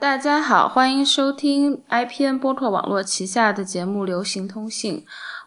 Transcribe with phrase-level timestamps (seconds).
[0.00, 4.96] 大家好，欢迎收听 IPN 播客网络旗下的节目《流行通信》，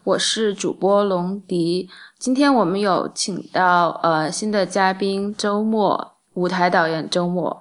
[0.04, 1.90] 我是主播龙迪。
[2.20, 7.60] 今天我们有请到呃新的嘉宾周末舞台导演周末，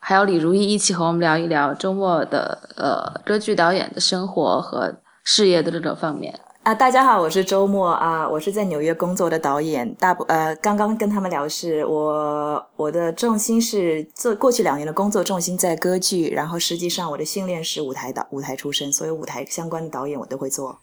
[0.00, 4.92] 还有李如意一起和我们聊一聊周末的呃歌剧导演的生活和
[5.22, 6.36] 事业的这个方面。
[6.64, 9.94] 啊，大家好，我是周末啊，我是在纽约工作的导演。
[9.96, 20.78] 大部呃，刚刚跟他们聊是，我我的重心是做过去两年的工作重心在歌剧，然后实际上我的训练是舞台导舞台出身，所以舞台相关的导演我都会做。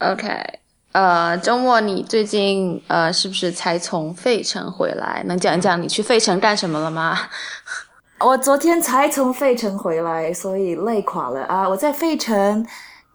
[0.00, 0.26] OK，
[0.90, 5.22] 呃，周末你最近呃是不是才从费城回来？
[5.26, 7.16] 能讲一讲你去费城干什么了吗？
[8.18, 11.68] 我昨天才从费城回来，所以累垮了啊！
[11.68, 12.66] 我在费城。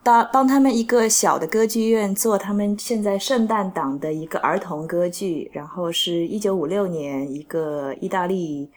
[0.02, 8.70] 帮帮他们一个小的歌剧院做他们现在圣诞档的一个儿童歌剧，然后是一九五六年一个意大利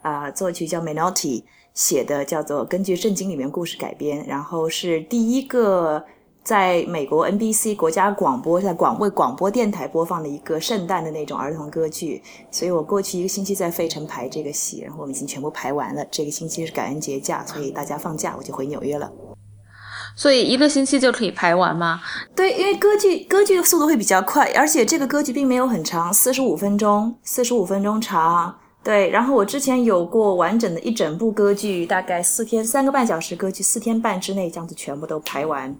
[0.00, 6.02] 啊作曲叫 Menotti 写的，叫做根据圣经里面故事改编，然后是第一个
[6.42, 16.04] 在美国 NBC 国家广播在广为广播电台播放的一个圣诞的那种儿童歌剧，所以我过去一个星期在费城排这个戏，然后我们已经全部排完了。
[16.10, 19.12] 这个星期是感恩节假，所以大家放假，我就回纽约了。
[20.14, 22.00] 所以一个星期就可以排完吗？
[22.34, 28.58] 对，因为歌剧歌剧的速度会比较快，而且这个歌剧并没有很长，四十五分钟，四十五分钟长。
[28.84, 35.72] 对，然后我之前有过完整的一整部歌剧，大概四天三个半小时歌剧，四天半之内这样子全部都排完。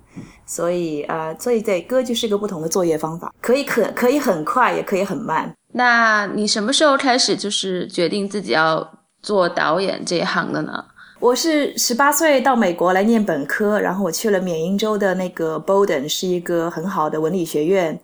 [0.47, 5.53] 所以呃，所以对歌剧是个不同的作业方法，可以可可以很快，也可以很慢。
[5.72, 8.88] 那你什么时候开始就是决定自己要
[9.20, 10.84] 做导演这一行的呢？
[11.23, 17.97] 我是十八岁到美国来念本科，然后我去了缅因州的那个 Bowdoin，是一个很好的文理学院。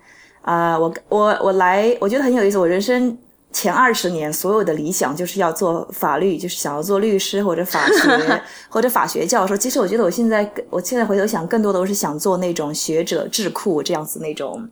[0.42, 2.56] 啊，我我我来，我觉得很有意思。
[2.56, 3.18] 我人生
[3.50, 9.56] 前二十年所有的理想就是要做法律，就是想要做律师或者法学 或者法学教授。
[9.56, 14.64] 其实我觉得我现在我现在回头想，更多的我是想做那种学者智库这样子那种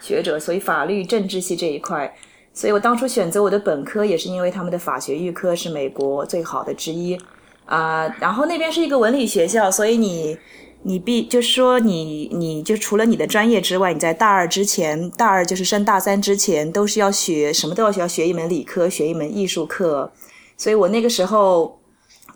[0.00, 0.40] 学者。
[0.40, 2.10] 所以法律政治系这一块，
[2.54, 7.20] 所以我当初选择我的本科也是因为他们的法学预科是美国最好的之一。
[7.70, 10.36] 啊，然后那边是一个文理学校，所以你
[10.82, 20.10] 你必就是说你你就除了你的专业之外，你在大二之前，大二就是升大三之前，都是要学什么都要学，要学一门理科，学一门艺术课。
[20.56, 21.80] 所以我那个时候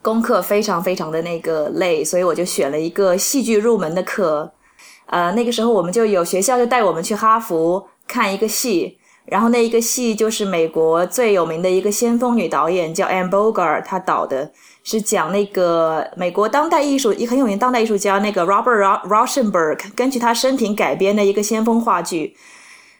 [0.01, 4.53] 功课非常非常的那个累，所以我就选了一个戏剧入门的课。
[5.07, 14.51] 呃，那个时候我们就有学校就带我们去哈佛看一个戏，然后那一个戏就是美国最有名的一个先锋女导演叫 Anne Bogart 她导的。
[14.87, 22.37] 是讲那个美国当代艺术一很有名当代艺术家那个 Robert Rauschenberg 根据他生平改编的一个先锋话剧。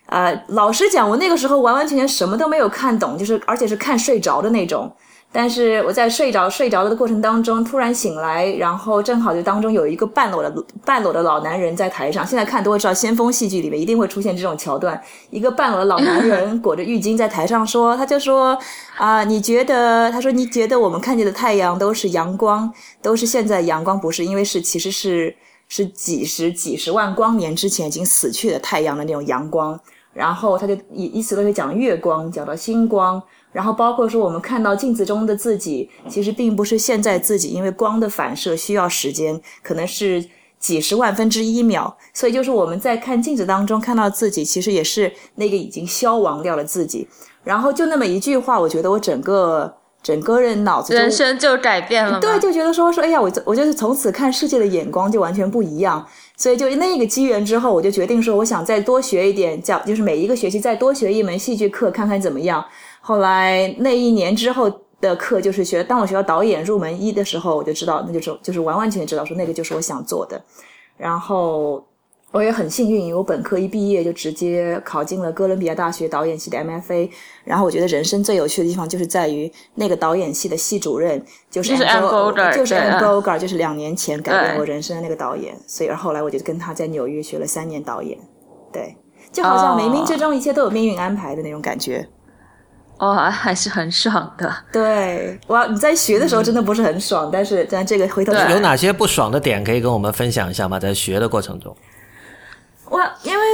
[0.07, 4.91] 呃，老实讲，我那个时候完完全全什么都没有看懂，就是而且是看睡着的那种。
[5.37, 12.25] 但是我在睡着睡着了的过程当中，突然醒来，然后正好就当中有一个半裸的半裸的老男人在台上。
[12.25, 18.57] 现在看都会知道，先锋戏剧里面一定会出现这种桥段：一个半裸的老男人 裹着浴巾在台上说，他就说
[18.97, 20.09] 啊，你觉得？
[20.13, 22.73] 他说你觉得我们看见的太阳都是阳光，
[23.03, 24.25] 都是现在阳光不是？
[24.25, 25.35] 因为是其实是
[25.67, 29.77] 是几十几十万光年之前已经死去的太阳的那种阳光。
[30.13, 33.21] 然后他就以以此类推讲月光，讲到星光。
[33.55, 40.25] 然后包括说，我们看到镜子中的自己，其实并不是现在自己，因为光的反射需要时间，可能是
[40.59, 41.97] 几十万分之一秒。
[42.13, 47.07] 所以就是我们在看镜子当中看到自己，其实也是那个已经消亡掉了自己。
[47.45, 49.73] 然后就那么一句话，我觉得我整个
[50.03, 52.19] 整个人脑子人生就改变了。
[52.19, 56.05] 对，就觉得说说，哎呀，我我就是从此看世界的眼光就完全不一样。
[56.37, 62.65] 所以就那个机缘之后，我就决定说，我想再多学一点，教就是每一个学期再多学一门戏剧课，看看怎么样。
[63.07, 70.43] 后来那一年之后的课就是学，当我学到导演入门一的时候，我就知道，那就是就是完完全全知道说那个就是我想做的。
[70.97, 71.87] 然后
[72.33, 77.11] 我也很幸运，因为我本科一毕业就直接考进了哥伦比亚大学导演系的 MFA。
[77.45, 82.09] 然后我觉得人生最有趣的地方就是在于那个导演系的系主任就是就是 Anne
[83.03, 85.55] Bogart，就是两年前改变我人生的那个导演。
[85.67, 88.19] 所以后来我就跟他在纽约学了三年导演。
[88.73, 88.97] 对，
[89.31, 92.09] 就好像冥冥之中一切都有命运安排的那种感觉。
[92.99, 94.55] 哦，还是很爽的。
[94.73, 100.79] 对，哇，你在学的时候真的不是很爽，但是在这个回头有哪些不爽的点可以跟我们分享一下吗？
[100.79, 101.77] 在学的过程中，
[102.95, 103.45] 我因为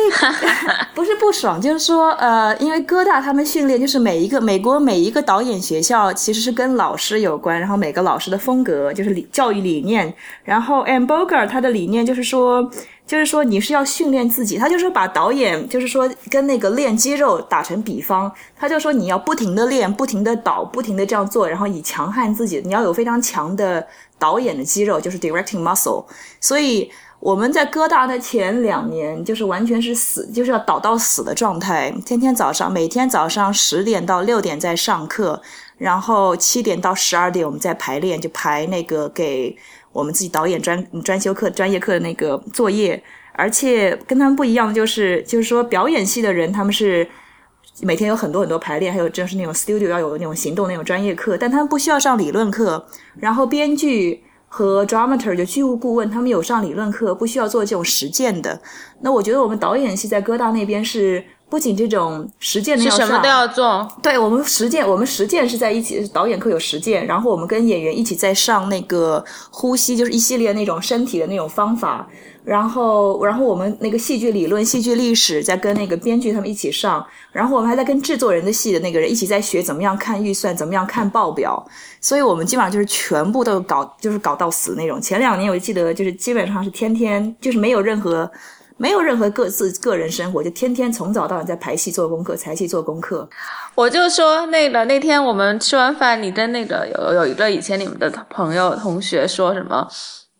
[0.94, 10.12] 不是不爽，就是说，呃，因为哥大他们训练就是每一个美国每一个导演学校其实是跟老师有关，然后每个老师的风格就是理教育理念，
[10.44, 12.70] 然后 a m b o g e r 他的理念就是说，
[13.06, 23.86] 就是说你是要训练自己，他就是把导演就是说跟那个练肌肉打成比方，他就说你要不停的练，不停的导，不停的这样做，然后以强悍自己，你要有非常强的
[24.18, 26.04] 导演的肌肉，就是 directing muscle，
[26.42, 26.92] 所以。
[27.20, 31.94] 我们在哥大的前两年，就是完全是死，就是要倒到死的状态。
[32.06, 35.42] 天天早上，每天早上十点到六点在上课，
[35.76, 39.54] 然后七点到十二点我们在排练，就排那个给
[39.92, 43.02] 我们自己导演专专修课、专业课的那个作业。
[43.34, 47.06] 而且跟他们不一样就是，就是说表演系的人他们是
[47.82, 52.86] 每天有很多很多排练，还有就是那种 studio 要有那种行动那种专业课，但他们不需要上理论课。
[53.16, 54.24] 然后编剧。
[54.52, 58.60] 和 dramaturg 就剧务顾问，他们有上理论课，不需要做这种实践的。
[59.00, 63.86] 那我觉得我们导演系在哥大那边是不仅这种实践的要上，什么都要做。
[64.00, 72.08] 对我们实践，我们实践是在一起，导演课有实践，然后我们跟演员一起在上那个呼吸，就是一系列那种身体的那种方法。
[72.42, 81.62] 然后，然后我们那个戏剧理论、戏剧历史在跟那个编剧他们一起上，然后我们还在跟制作人的戏的那个人一起在学怎么样看预算，怎么样看报表。
[82.00, 84.98] 所以我们基本上就是全部都搞，就是搞到死那种。
[84.98, 88.28] 前两年我记得就是基本上是天天就是没有任何
[88.80, 93.28] 没有任何各自个人生活，就天天从早到晚在排戏做功课、排戏做功课。
[93.74, 99.86] 我就说那个那天我们吃完饭，你跟那个有有一个以前你们的朋友同学说什么？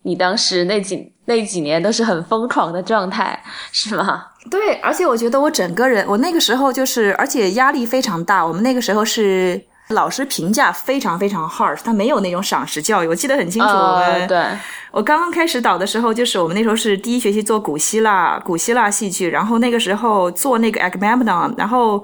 [0.01, 3.39] 你当时那几那几年都是很疯狂的状态，
[3.71, 4.25] 是吗？
[4.49, 8.43] 对，而且我觉得我整个人，我那个时候就是，而且压力非常大。
[8.43, 13.07] 我们那个时候是老师评价非常非常 harsh，他没有那种赏识教育。
[13.07, 14.45] 我记得很清楚，我们对
[14.91, 22.03] 我刚刚开始导的时候，就是我们那时候是第一学期做古希腊古希腊戏剧，然后那个时候做那个 Agamemnon，然后。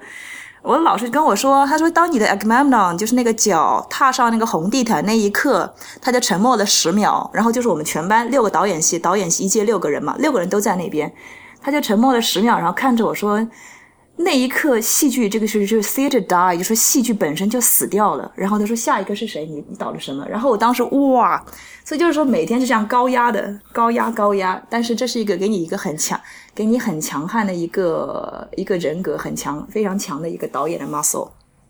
[0.63, 11.09] 我老师跟我说，他说，当你的 Agamemnon 就是那个脚踏上那个红地毯那一刻，他就沉默了十秒，然后就是我们全班六个导演系，导演系一届六个人嘛，六个人都在那边，
[11.61, 13.47] 他就沉默了十秒，然后看着我说。
[14.19, 18.29] 那一刻，戏剧这个是就是 theater die，就说戏剧本身就死掉了。
[18.35, 19.45] 然后他说下一个是谁？
[19.45, 20.27] 你你导了什么？
[20.27, 21.41] 然后我当时哇，
[21.85, 24.59] 所以就是说每天是这样高压的，高压高压。
[24.71, 26.19] 但是这是一个给你一个很强，
[26.55, 31.29] 给你很强悍的一个一个人格，很强非常强的一个导演的 muscle。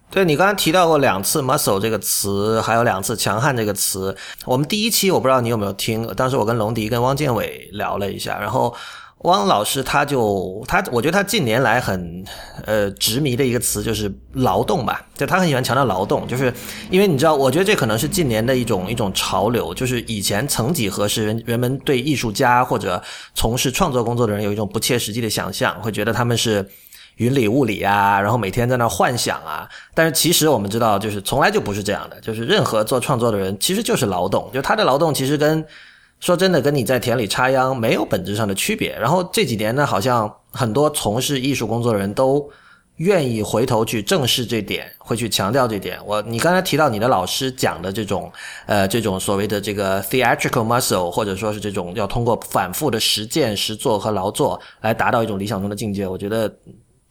[0.10, 4.16] 对你刚才提到过两次 muscle 这个词，还有两次强悍这个词。
[4.46, 8.74] 我们第一期我不知道你有没有听，当时我跟龙迪跟汪建伟聊了一下，然后。
[9.22, 12.24] 汪老师他就他，我觉得他近年来很
[12.66, 16.54] 呃执迷的一个词就是劳动吧，就他很喜欢强调劳动，就是
[16.92, 23.02] 因为你知道，我觉得这可能是近年的一种一种潮流，就是以前曾几何时人人们对艺术家或者
[23.34, 26.70] 从事创作工作的人有一种不切实际的想象，会觉得他们是
[27.16, 35.66] 云里雾里啊，然后每天在那幻想啊，但是其实我们知道，就是从来就不是这样的，就是任何做创作的人其实就是劳动，就他的劳动其实跟。
[36.20, 38.98] 说真的，跟你在田里插秧没有本质上的区别。
[39.00, 42.50] 然后这几年呢，好像很多从事艺术工作的人都
[42.96, 46.00] 愿意回头去正视这点，会去强调这点。
[46.04, 48.32] 我你刚才提到你的老师讲的这种，
[48.66, 56.08] 呃，这种所谓的这个 theatrical muscle，或者说是这种要通过反复的实践、实做和劳作来达到一种理想中的境界。
[56.08, 56.52] 我觉得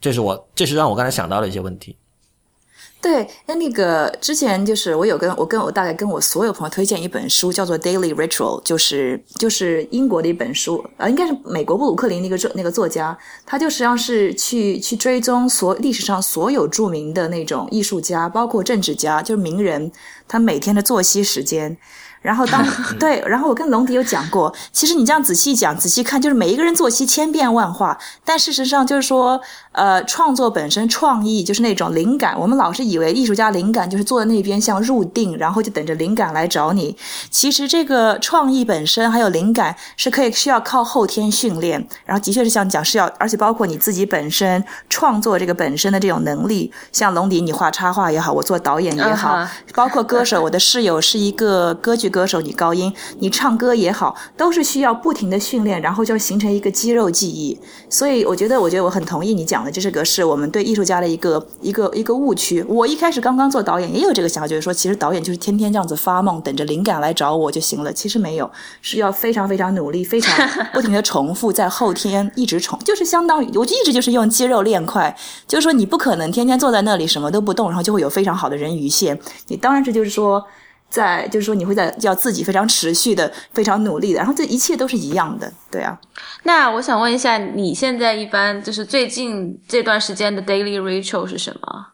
[0.01, 1.97] 这是我，这是让我刚才想到的一些问题。
[3.01, 19.93] 对，那那个之前就是我有跟我跟我大概跟我所有朋友推荐一本书，叫做《Daily Ritual》，就是就是英国的一本书，啊，应该是美国布鲁克林那个作那个作家，他就实际上是去去追踪所历史上所有著名的那种艺术家，包括政治家，就是名人，
[20.27, 21.77] 他每天的作息时间。
[22.21, 22.65] 然后当
[22.99, 29.41] 对，然后我跟龙迪有讲过，其实你这样仔细讲、仔细看，就是每一个人作息千变万化，但事实上就是说，
[29.73, 32.37] 呃，创作本身创意就是那种灵感。
[32.39, 36.97] 我们老是以为艺术家灵感就是坐在那边像入定，然后就等着灵感来找你。
[37.31, 52.06] 其实这个创意本身还有灵感是可以需要靠后天训练，然后的确是像讲是要，而且包括你自己本身创作这个本身的这种能力，像龙迪你画插画也好，我做导演也好，包括歌手，我的室友是一个歌剧。
[52.09, 57.59] 歌手，你高音，你唱歌也好，都是需要不停的训练，然后就形成一个肌肉记忆。
[57.89, 62.65] 所以，我觉得，我觉得我很同意你讲的，这是个是我们对艺术家的一个一个一个误区。
[62.69, 67.93] 我一开始刚刚做导演，也有这个想法，就是说，其实导演就是天天这样子发梦，等着灵感来找我就行了。
[67.93, 68.51] 其实没有，
[68.83, 75.17] 是要非常非常努力，非常不停的重复，在后天一直重， 就是相当于我一直就是用肌肉练快。
[75.47, 79.19] 就是说，你不可能天天坐在那里什么都不动，然后就会有非常好的人鱼线。
[79.49, 80.45] 你当然这就是说。
[80.89, 85.99] 在就是说你会在要自己非常持续的、非常努力的，然后这一切都是一样的，对啊。
[86.45, 91.87] 那我想问一下，你现在一般就是最近这段时间的 daily ritual 是什么？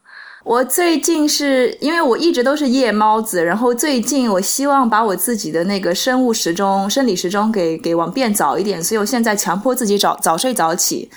[0.44, 11.08] 我最近是因为我一直都是夜猫子，然后最近我希望把我自己的那个生物时钟、生理时钟给给往变早一点，所以我现在强迫自己早早睡早起。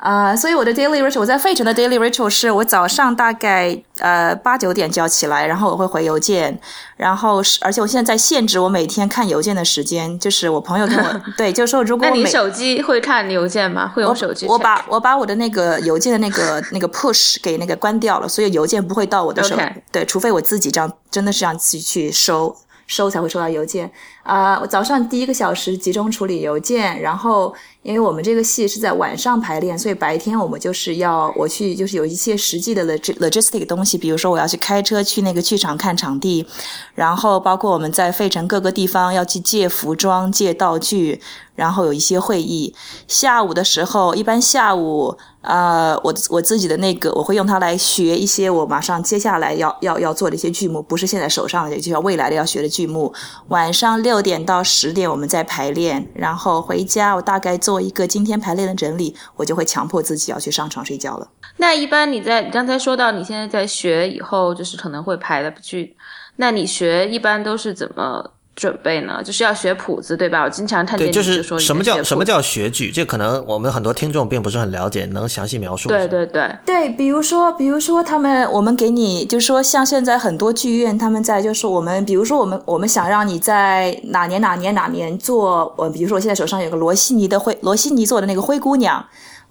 [0.00, 6.58] 啊，所以我的 daily ritual，我在费城的 daily ritual 是我早上大概呃八九点就要起来，然后我会回邮件，
[6.96, 13.92] 然后是而且我现在在限制我每天看邮件的时间，就是我朋友跟我 对，就是说如果那你手机会看邮件吗？
[13.94, 14.46] 会用手机？
[14.46, 19.54] 我把我把我的那个邮件的那个 那个 push 给那个关掉了，所以邮件不会到我的手，
[19.92, 22.56] 对，除非我自己这样真的是让自己去收。
[22.86, 23.88] 收才会收到邮件
[24.22, 24.58] 啊！
[24.60, 36.46] 我早上第一个小时集中处理邮件，然后因为我们这个戏是在晚上排练，所以白天我们就是要我去就是有一些实际的 logistic 东西，比如说我要去开车去那个剧场看场地，
[36.94, 41.20] 然后包括我们在费城各个地方要去借服装、借道具。
[41.56, 42.74] 然后有一些会议，
[43.06, 53.12] 下午的时候，一般下午，呃，我我自己的那个，我会用它来学一些我马上接下来要要要做的一些剧目，不是现在手上的，就要未来的要学的剧目。
[53.48, 61.28] 晚上六六点到十点我们在排练，然后回家我大概做一个今天排练的整理，我就会强迫自己要去上床睡觉了。
[61.58, 65.96] 那一般你在刚才说到你现在在学以后，就是可能会排的剧，
[66.34, 68.32] 那你学一般都是怎么？
[68.60, 70.42] 准备呢，就是要学谱子，对吧？
[70.42, 75.88] 我经常看见就是说什么叫什么叫学剧，这可能我们很多听众并不是很了解，能详细描述？
[75.88, 89.02] 对对对对，比如说，比如说他们，我们给你，就是说，像现在很多剧院他们在，就是我们，比如说我们，我们想让你在哪年哪年哪年做，我比如说我现在手上有个罗西尼的灰，罗西尼做的那个灰姑娘。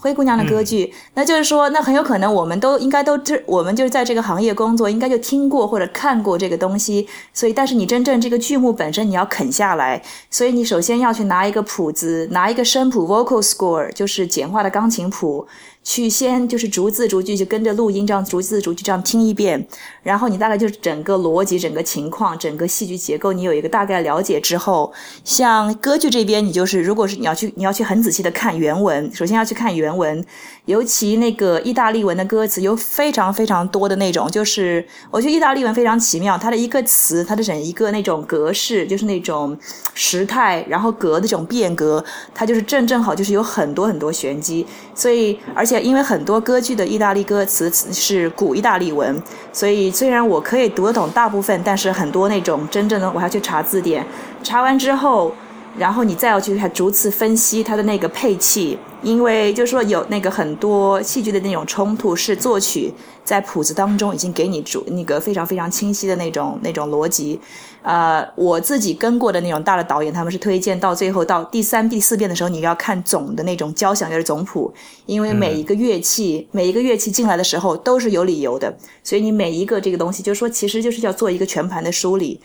[0.01, 7.05] 灰姑娘的歌剧，那就是说，那很有可能我们都应该都知，我们就是在这个行业工作，应该就听过或者看过这个东西。
[7.33, 10.01] 所以，但是你真正这个剧目本身你要啃下来，
[10.31, 15.45] 所以你首先要去拿一个谱子，拿一个声谱 （vocal score），就是简化的钢琴谱。
[15.81, 19.65] 去先就是逐字逐句就跟着录音这样逐字逐句这样听一遍，
[20.03, 24.91] 然后你大概就是整个逻辑、整个情况、整个戏剧结构，你有一个大概了解之后，
[25.23, 30.23] 像歌剧这边，你就是如果是你要去你要去很仔细的看原文，首先要去看原文，
[30.65, 39.57] 尤其那个意大利文的歌词有非常非常多的那种，就是我觉得意大利文非常奇妙，它的一个词，它的整一个那种格式，就是那种
[39.95, 42.03] 时态，然后格的这种变革，
[42.35, 45.65] 它就是正正好就是有很多很多玄机，所以而。
[45.69, 49.21] 且因为很多歌剧的意大利歌词是古意大利文，
[49.53, 54.03] 所以虽然我可以读得懂大部分，但是很多那种真正的我还要去查字典，
[54.41, 55.31] 查完之后。
[55.77, 62.91] 然后你再要去看逐次分析它的那个配器，因为就是说有那个很多戏剧的那种冲突是作曲
[63.23, 67.39] 在谱子当中已经给你主那个非常非常清晰的那种那种逻辑，
[67.83, 74.73] 呃，我自己跟过的那种大的导演他们是推荐到最后到第三第四遍的时候你要看总的那种交响乐的总谱，
[75.05, 82.41] 因为每一个乐器每一个乐器进来的时候都是有理由的，所以你每一个这个东西就是说其实就是要做一个全盘的梳理。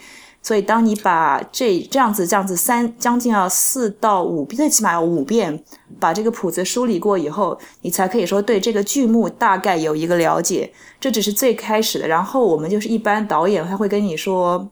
[0.46, 5.64] 所以，当你把这这样子、这样子三将近要四到五，最起码要五遍，
[5.98, 10.70] 把这个谱子梳理过以后，你才可以说对这个剧目大概有一个了解。
[11.00, 14.68] 这只是最开始的，然后我们就是一般导演他会跟你说，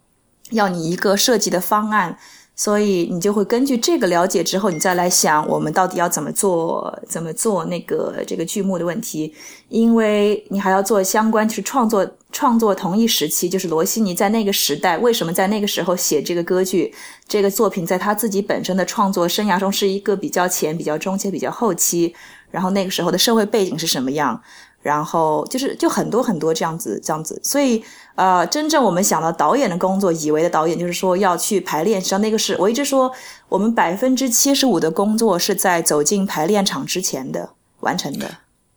[0.50, 2.18] 要你一个设计的方案。
[2.54, 9.34] 所以你就会根据这个了解之后，你再来想我们到底要怎么做，怎么做那个这个剧目的问题，
[9.68, 16.94] 因为你还要做相关，就是创作创作同一时期，就是罗西尼在那个时代为什么在那个时候写这个歌剧，
[17.26, 22.14] 这个作品在他自己本身的创作生涯中是一个比较前、比较中期、比较后期，
[22.50, 24.40] 然后那个时候的社会背景是什么样。
[24.82, 27.82] 然后就是就很多很多这样子这样子，所以
[28.14, 33.10] 呃，真正我们想到导演的工作，以为的导演就是说要去排练，实际上那个是我一直说，
[33.48, 38.28] 我们百分之七十五的工作是在走进排练场之前的完成的。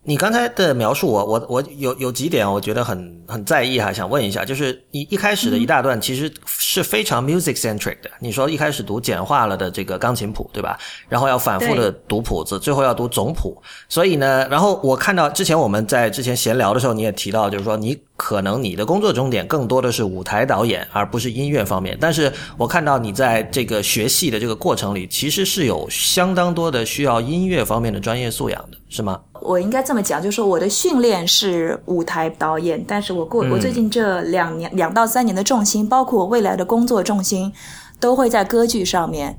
[0.06, 8.12] 你刚才的描述，我我我有有几点，我觉得很很在意哈，想问一下，就是你一开始的一大段其实是非常 music centric 的。
[8.20, 10.78] 你说一开始读简化了的这个钢琴谱，对吧？
[11.10, 13.60] 然后要反复的读谱子，最后要读总谱。
[13.90, 18.00] 所以呢，然后我看到之前我们在之前闲聊的时候，你也提到，就是说你。
[18.18, 21.98] 可能你的工作重点更多的是舞台导演，而不是音乐方面。
[22.00, 29.20] 但是我看到你在这个学戏的这个过程里，其实是有相当多的需要音乐方面的专业素养的，是吗？
[29.42, 37.52] 我应该这么讲，就是说我的训练是舞台导演，但是我过我最近这两年两到三年的重心，包括我未来的工作重心，
[38.00, 39.38] 都会在歌剧上面。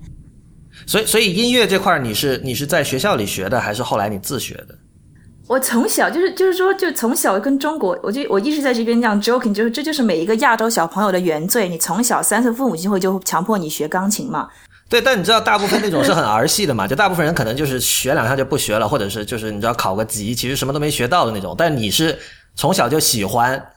[0.87, 4.76] 所以，所以音乐这块你是你是在学校里学的，还是后来你自学的？
[5.47, 11.69] 我从小就是就是说，就从小跟中国，我就我一直在这边这样 joking，就是这就是每一个亚洲小朋友的原罪。
[11.69, 14.49] 你从小三岁父母亲会就强迫你学钢琴嘛？
[14.88, 16.87] 对，但你知道大部分那种是很儿戏的嘛？
[16.88, 21.55] 就大部分人可能就是学两下就不学了，或者是就是你知道考个级，其实什么都没学到的那种。
[21.57, 22.19] 但你是
[22.57, 23.71] 从小就喜欢。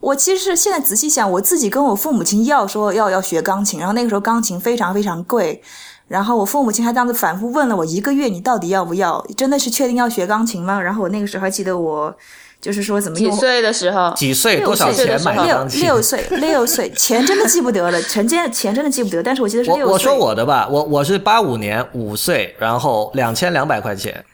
[0.00, 5.62] 我其实现在仔细想，我自己跟我父母亲要说要要学钢琴，然后那个时候钢琴非常非常贵，
[6.08, 9.26] 然后我父母亲还这样子反复问了我一个月，你到底要不要？
[9.36, 10.80] 真的是确定要学钢琴吗？
[10.80, 12.16] 然后我那个时候还记得我
[12.60, 14.14] 就是说怎么几岁的时候？
[14.14, 14.60] 几岁？
[14.60, 15.80] 多少钱买钢琴？
[15.80, 19.84] 六岁，六岁，钱真的记不得了，钱真钱真的记不得，但是我记得是六岁。
[19.84, 24.24] 我我说我的吧，我我是八五年五岁，然后两千两百块钱，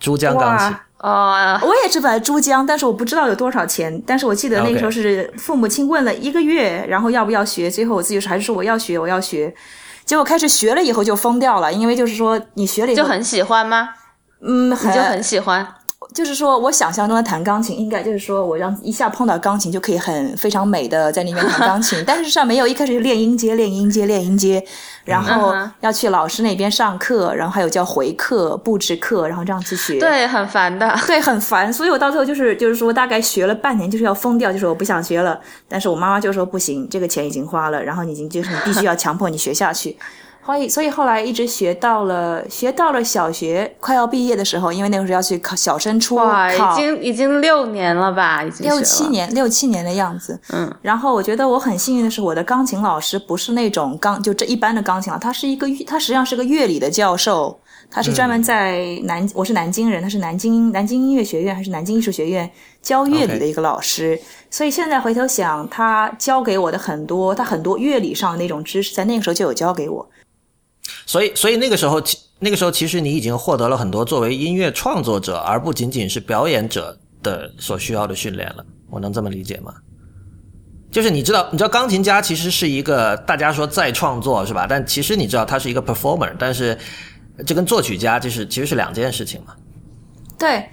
[0.00, 0.74] 珠江钢琴。
[1.00, 4.02] 哦，我也是买珠江，但是我不知道有多少钱。
[4.06, 9.54] 但是我记得那个时候是父母亲问了一个月，然后要不要学，最后我自己还是说我要学，我要学。
[10.06, 13.90] 结果开始学了以后就疯掉了，因为就是说你学了以后就很喜欢吗？
[14.40, 15.66] 嗯，你就很喜欢。
[16.14, 22.02] 就是说我想象中的弹钢琴，应该就是说我让一下碰到钢琴就可以很非常美的在那边弹钢琴。
[22.06, 24.64] 但是上没有，一开始就练音阶，练音阶，练音阶，
[25.04, 29.98] 然后要去老师那边上课，然后还有叫回课、布置课，然后这样去学。
[29.98, 30.98] 对，很烦的。
[31.06, 31.72] 对，很烦。
[31.72, 35.38] 所以我到最后就是就是说大概学了半年，就是要疯掉，就是我不想学了。
[35.68, 39.96] 但是我妈妈就说不行，这个钱已经花了，然后你已经就是你必须要强迫你学下去。
[40.46, 50.38] 所以，所以后来一直学到了，学到了小学快要毕业的时候，因为那个时候要去考小升初，哇，已经已经六年了吧，已经六七年，六七年的样子。
[50.52, 57.58] 嗯，然后我觉得我很幸运的是，我的钢琴老师不是那种钢就这一般的钢琴老他是一个他实际上是个乐理的教授，
[57.90, 62.48] 他是专门在南，我是南京人，他是南京南京音乐学院还是南京艺术学院
[62.80, 64.16] 教乐理的一个老师。
[64.48, 70.08] 所以现在回头想，他教给我的很多，他很多乐理上的那种知识，在那个时候就有教给我。
[71.06, 78.66] 所以，所以那个时候，其那个时候，其实你已经获得了很多作为音乐创作者，而不仅仅是表演者的所需要的训练了。
[78.90, 79.72] 我能这么理解吗？
[80.90, 84.66] 就是你知道，你知道，钢琴家其实是一个大家说在创作是吧？
[84.68, 86.76] 但其实你知道，他是一个 performer，但是
[87.46, 89.54] 这跟作曲家就是其实是两件事情嘛。
[90.38, 90.68] 对。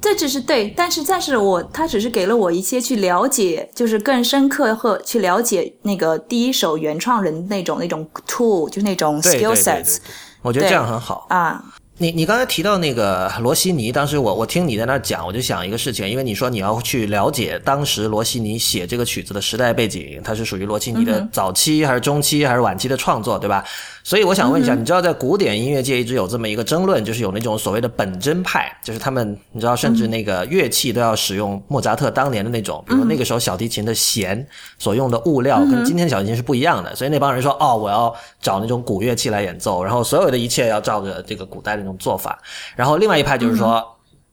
[0.00, 9.98] 这只是对，但是但是我他只是给了我一些去了解，就是更深刻和去了解那个第一手原创人那种那种 tool，就是那种 skill sets。
[10.42, 11.62] 我觉得这样很好啊。
[12.00, 23.64] 你你刚才提到那个罗西尼，当时我我听你在那讲，我就想一个事情，因为你说你要去了解当时罗西尼写这个曲子的时代背景，它是属于罗西尼的早期还是中期还是晚期的创作，对吧？
[24.04, 34.46] 所以我想问一下，你知道在古典音乐界一直有这么一个争论，就是有那种所谓的本真派，就是他们你知道，甚至那个乐器都要使用莫扎特当年的那种，比如那个时候小提琴的弦
[34.78, 42.38] 所用的物料跟今天小提琴是不一样的，所以那帮人说哦，我要找那种古乐器来演奏，然后所有的一切要照着这个古代的那种做法。
[42.76, 43.82] 然后另外一派就是说，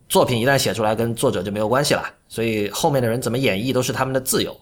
[0.10, 4.56] 作品一旦写出来跟作者就没有关系了，所以后面的人怎么演绎都是他们的自由。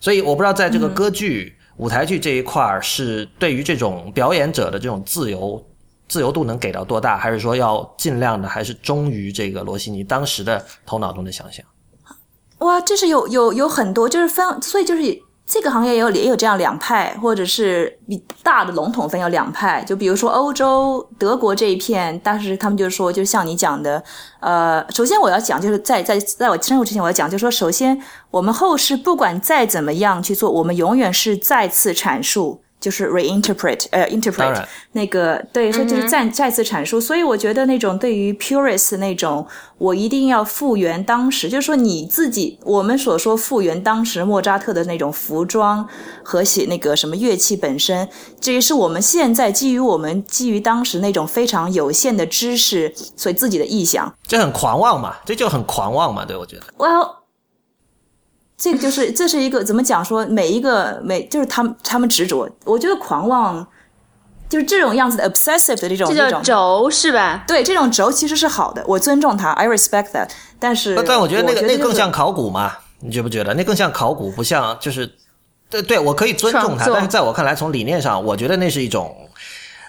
[0.00, 1.56] 所以我不知道在这个歌剧。
[1.76, 5.64] 舞台剧这一块儿是对于这种表演者的这种自由
[6.08, 11.64] 自由度能给到多大，还是说要尽量的还是忠于这个罗西尼当时的头脑中的想象？
[12.58, 15.02] 哇，这是有有有很多，就是分，所以就是。
[15.52, 19.82] 这个行业也有也有这样两派，或者是比大的笼统分有两派。
[19.82, 24.00] 就比如说欧洲德国这一片，当时他们就是说，就像你讲的，
[24.38, 32.62] 呃，首先我要讲，就是在在在我深入之前，我要讲，就是说，首先我们后世不管再怎么样去做，我们永远是再次阐述。
[32.80, 37.00] 就是 reinterpret，呃，interpret 那个对，所以就是再再次阐述。
[37.00, 45.86] 所以我觉得那种对于 purist 那种，我一定要复原当时，就是说你自己，我们所说复原当时莫扎特的那种服装
[46.22, 48.08] 和写那个什么乐器本身，
[48.40, 54.12] 这也是我们现在基于我们基于当时那种非常有限的知识，所以自己的臆想。
[54.26, 55.16] 这很狂妄嘛？
[55.26, 56.24] 这就很狂妄嘛？
[56.24, 56.62] 对我觉得。
[56.78, 57.19] Well。
[58.60, 60.04] 这个就是，这是一个怎么讲？
[60.04, 63.66] 说每一个每就是他们他们执着，我觉得狂妄
[64.50, 67.42] 就是这种样子的 obsessive 的这种这种轴是吧？
[67.48, 70.28] 对，这种轴其实是好的，我尊重他，I respect that。
[70.58, 72.76] 但是，但我觉得那个那更像考古嘛？
[73.00, 75.10] 你觉不觉得那更像考古，不像就是
[75.70, 79.16] 对对，我可以尊重他，但是在我看来，从理念上，我觉得那是一种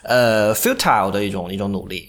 [0.03, 2.07] 呃 futile 的一种一种努力。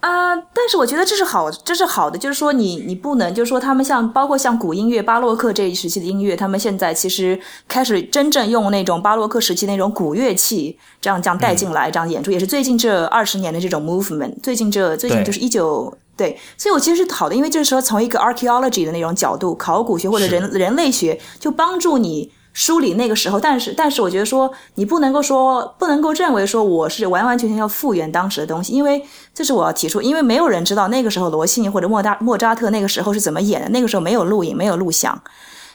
[0.00, 14.32] 啊，但是我觉得这是好，这是好的，就是说你你不能，就是说他们像包括像古音乐、巴洛克这一时期的音乐，他们现在其实开始真正用那种巴洛克时期那种古乐器，这样这样带进来，这样演出，也是最近这二十年的这种 movement。
[14.42, 35.22] 最近这最近就是一九对，所以我其实是好的，因为就是说从一个 archaeology 的那种角度，考古学或者人人类学，就帮助你梳理那个时候，但是但是我觉得说你不能够说不能够认为说我是完完全全要复原当时的东西，因为这是我要提出，因为没有人知道那个时候罗西尼或者莫扎莫扎特那个时候是怎么演的，那个时候没有录影，没有录像，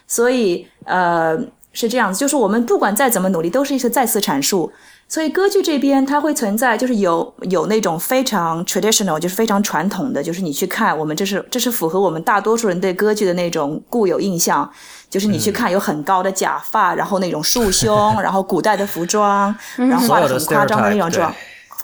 [0.06, 1.38] 所以呃
[1.72, 4.72] 是这样子，就是我们不管再怎么努力，都是一次再次阐述。
[5.08, 14.68] 所以歌剧这边它会存在，就是有有那种非常 traditional，就是非常传统的，就是你去看我们这是这是符合我们大多数人对歌剧的那种固有印象，
[15.16, 21.34] 就是你去看有很高的假发，然后那种束胸， 然后古代的服装，然后画的很夸张的那种妆。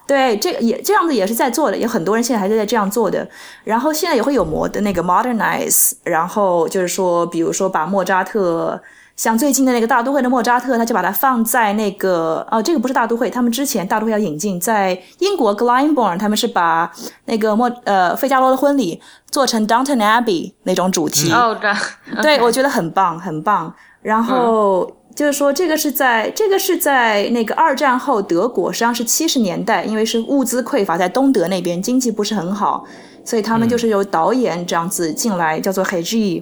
[0.06, 3.26] 对，这个也这样子也是在做的，有很多人现在还是在这样做的。
[3.63, 8.82] 然后现在也会有模的那个 modernize，然后就是说，比如说把莫扎特。
[9.22, 16.92] 像最近的那个大都会的莫扎特，他就把它放在那个哦，这个不是大都会，他们之前大都会要引进，在英国 Glyndebourne，他们是把
[17.26, 21.32] 那个莫呃费加罗的婚礼做成 Downton Abbey 那种主题。
[21.32, 23.72] 哦，这对我觉得很棒，很棒。
[24.02, 32.84] 然后就是说，这个是在这个是在那个二战后德国，实际上是七十年代，因为是物资匮乏，在东德那边经济不是很好，
[33.24, 36.42] 所以他们就是由导演这样子进来，叫做 Hegi。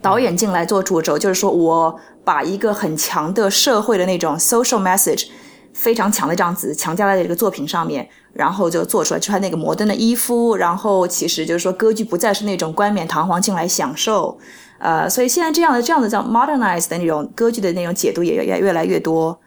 [0.00, 5.26] 导演进来做主轴，就是说我把一个很强的社会的那种 social message，
[5.72, 14.38] 非常强的这样子强加在这个作品上面，然后就做出来穿那个摩登的衣服，然后其实就是说歌剧不再是那种冠冕堂皇进来享受，
[14.78, 19.38] 呃，所以现在这样的这样的叫 modernized 的那种歌剧的那种解读也越越来越多。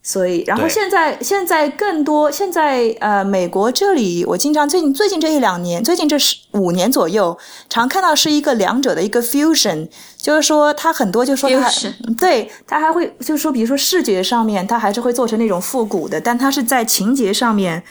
[0.00, 7.36] 所以，然后现在现在更多，现在呃，美国这里我经常最近最近这一两年，最近这十五年左右，
[7.68, 11.70] 常看到是一个两者的一个 fusion，就是说它很多就说他
[12.18, 17.82] 对它还会就是说，比如说视觉上面，它还是会做成那种复古的，但它是在情节上面，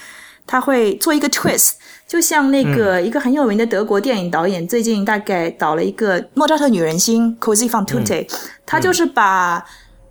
[0.48, 1.74] 它会做一个 twist，
[2.08, 8.28] 就像那个一个很有名的德国电影导演最近大概导了一个莫扎特女人心 Così fan tutte，
[8.66, 9.64] 他就是把。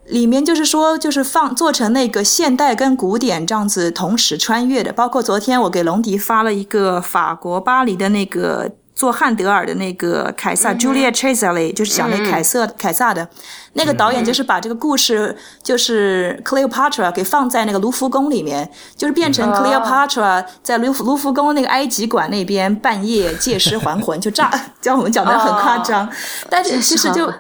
[0.08, 13.28] 里面就是说，就是放做成那个现代跟古典这样子同时穿越的，包括昨天我给龙迪发了一个法国巴黎的那个做汉德尔的那个凯撒 Julia Cesare，就是讲那凯瑟凯撒的。
[13.72, 26.08] 那个导演，就是把这个故事就是 Cleopatra 给放在那个卢浮宫里面，就是变成 Cleopatra 在卢卢浮宫那个埃及馆那边半夜借尸还魂，就炸， 叫我们讲的很夸张，
[26.48, 27.30] 但是其实就。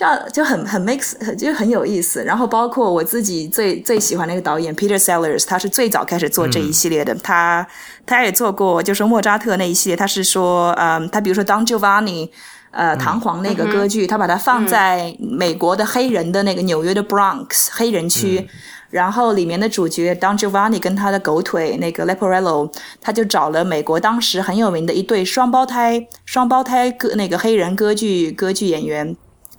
[0.00, 2.24] 这样就很很 mix，就很有意思。
[2.24, 7.14] 然后包括我自己最最喜欢那个导演 Peter Sellers，他是最早开始做这一系列的。
[7.16, 7.66] 他
[8.06, 9.96] 他也做过，就是莫扎特那一系列。
[9.98, 12.30] 他是说，嗯，他比如说 Don Giovanni，
[12.70, 18.48] 呃，唐璜那个歌剧，他把它放在美国的黑人的那个纽约的 Bronx 黑人区。
[18.88, 29.14] 然后里面的主角 Don Giovanni 跟他的狗腿那个 Leporello，他就找了美国当时很有名的一对双胞胎双胞胎歌那个黑人歌剧歌剧演员。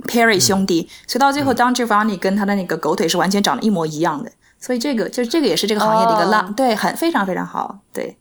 [0.07, 8.17] Perry 兄弟，所以到最后，Don Giovanni 跟他的那个狗腿是完全长得一模一样的，所以这个就是这个也是这个行业的一个浪，对，很非常非常好，对，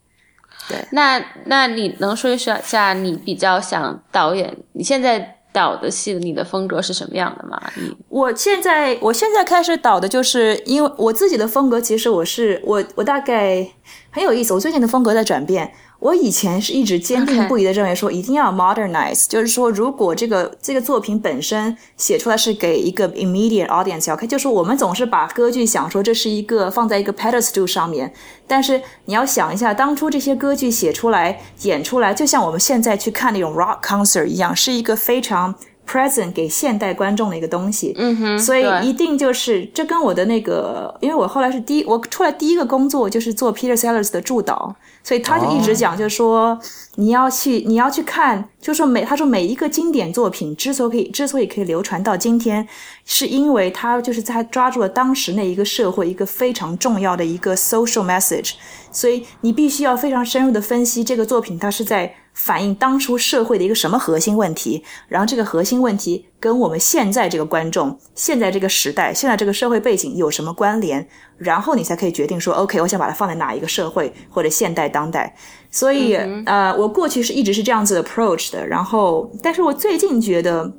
[0.68, 0.84] 对。
[0.92, 7.60] 那那你能说一下你比较想导演你现在导的戏，你的风格是什么样的吗？
[7.76, 13.66] 你我现在我现在开始导的就是因为我自己的风格，其实我是我我大概
[14.10, 15.72] 很有意思，我最近的风格在转变。
[16.00, 28.12] 我以前是一直坚定不移的认为说一定要 modernize，就是说如果这个这个作品本身写出来是给一个 immediate audience，OK，，就是我们总是把歌剧想说这是一个放在一个 pedestal 上面，
[28.46, 35.54] 但是你要想一下，当初这些歌剧写出来演出来，就像我们现在去看那种 rock concert 一样，是一个非常
[35.90, 37.92] present 给现代观众的一个东西。
[37.96, 44.76] 嗯哼，所以一定就是这跟我的那个，因为我后来是第一，我出来第一个工作就是做 Peter Sellers 的助导。
[45.02, 46.58] 所以他就一直讲，就是说
[46.96, 52.68] 你要去，你要去看，就是说每他说每一个经典作品之所以之所以可以流传到今天，
[53.06, 58.52] 是因为他就是在抓住了当时那一个社会一个非常重要的一个 social message。
[58.92, 71.06] 所以你必须要非常深入的分析这个作品，它是在反映当初社会的一个什么核心问题，然后这个核心问题跟我们现在这个观众、现在这个时代、现在这个社会背景有什么关联。
[71.36, 75.34] 然后你才可以决定说，OK，我想把它放在哪一个社会或者现代当代。
[75.70, 76.14] 所以，
[76.44, 78.66] 呃，我过去是一直是这样子的 approach 的。
[78.66, 80.70] 然后，但是我最近觉得，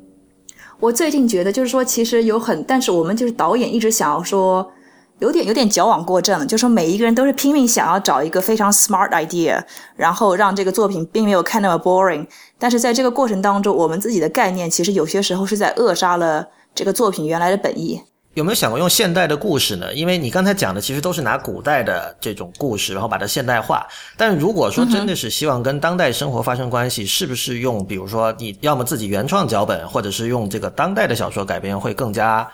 [0.78, 4.70] 我最近觉得就是说，其实有很，但是我们就是导演一直想要说，
[5.22, 6.44] 有点有点矫枉过正了。
[6.44, 9.62] 就说每一个人都是拼命想要找一个非常 smart idea，
[9.94, 12.26] 然后让这个作品并没有看那么 boring。
[12.58, 18.02] 但是在这个过程当中，我们自己的概念其实有些时候是在扼杀了这个作品原来的本意。
[18.34, 19.92] 有没有想过用现代的故事呢？
[19.92, 23.86] 因为你刚才讲的其实都是拿古代的这种故事，然后把它现代化。
[24.16, 32.50] 但如果说真的是希望跟当代生活发生关系，是不是用比如说你要么自己原创脚本，或者是用这个当代的小说改编会更加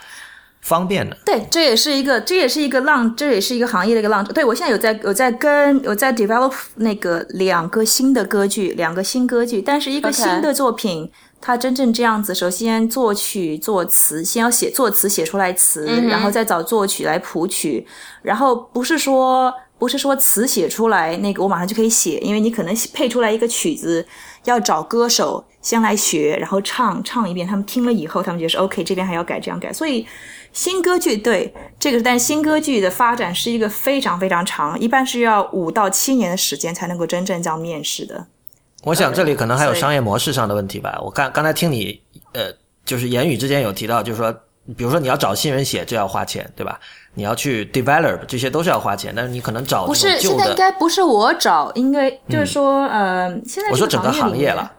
[0.69, 1.17] 方便的。
[1.25, 4.23] 对，这也是一个，这也是一个浪，这也是一个行业的一个浪。
[4.27, 11.11] 对我现在有在有在跟有在 develop 那个两个新的歌剧，两个新歌剧，但是一个新的作品。
[11.41, 17.87] 它真正这样子，首先作曲作词，先要写作词写出来词，然后再找作曲来谱曲，
[18.23, 24.05] 然后不是说不是说词写出来那个我马上就可以写，因为你可能配出来一个曲子，
[24.47, 30.07] 要找歌手先来学，然后唱唱一遍，他们听了以后，他们觉得是 OK，这边还要改这样改，所以
[30.51, 38.29] 新歌剧对这个，但是新歌剧的发展是一个非常非常长，一般是要五到七年的时间才能够真正这样面试的。
[38.83, 40.99] 我想这里可能还有商业模式上的问题吧。
[41.05, 42.01] 我刚刚才听你
[42.33, 42.51] 呃，
[42.87, 44.33] 就是言语之间有提到，就是说，
[44.75, 46.81] 比如说你要找新人写，这要花钱，对吧？
[47.13, 54.73] 你要去 develop，这些都是要花钱，但是你可能找不是，现在应，该不是我找，应该就是说，呃，现在我说整个行业了。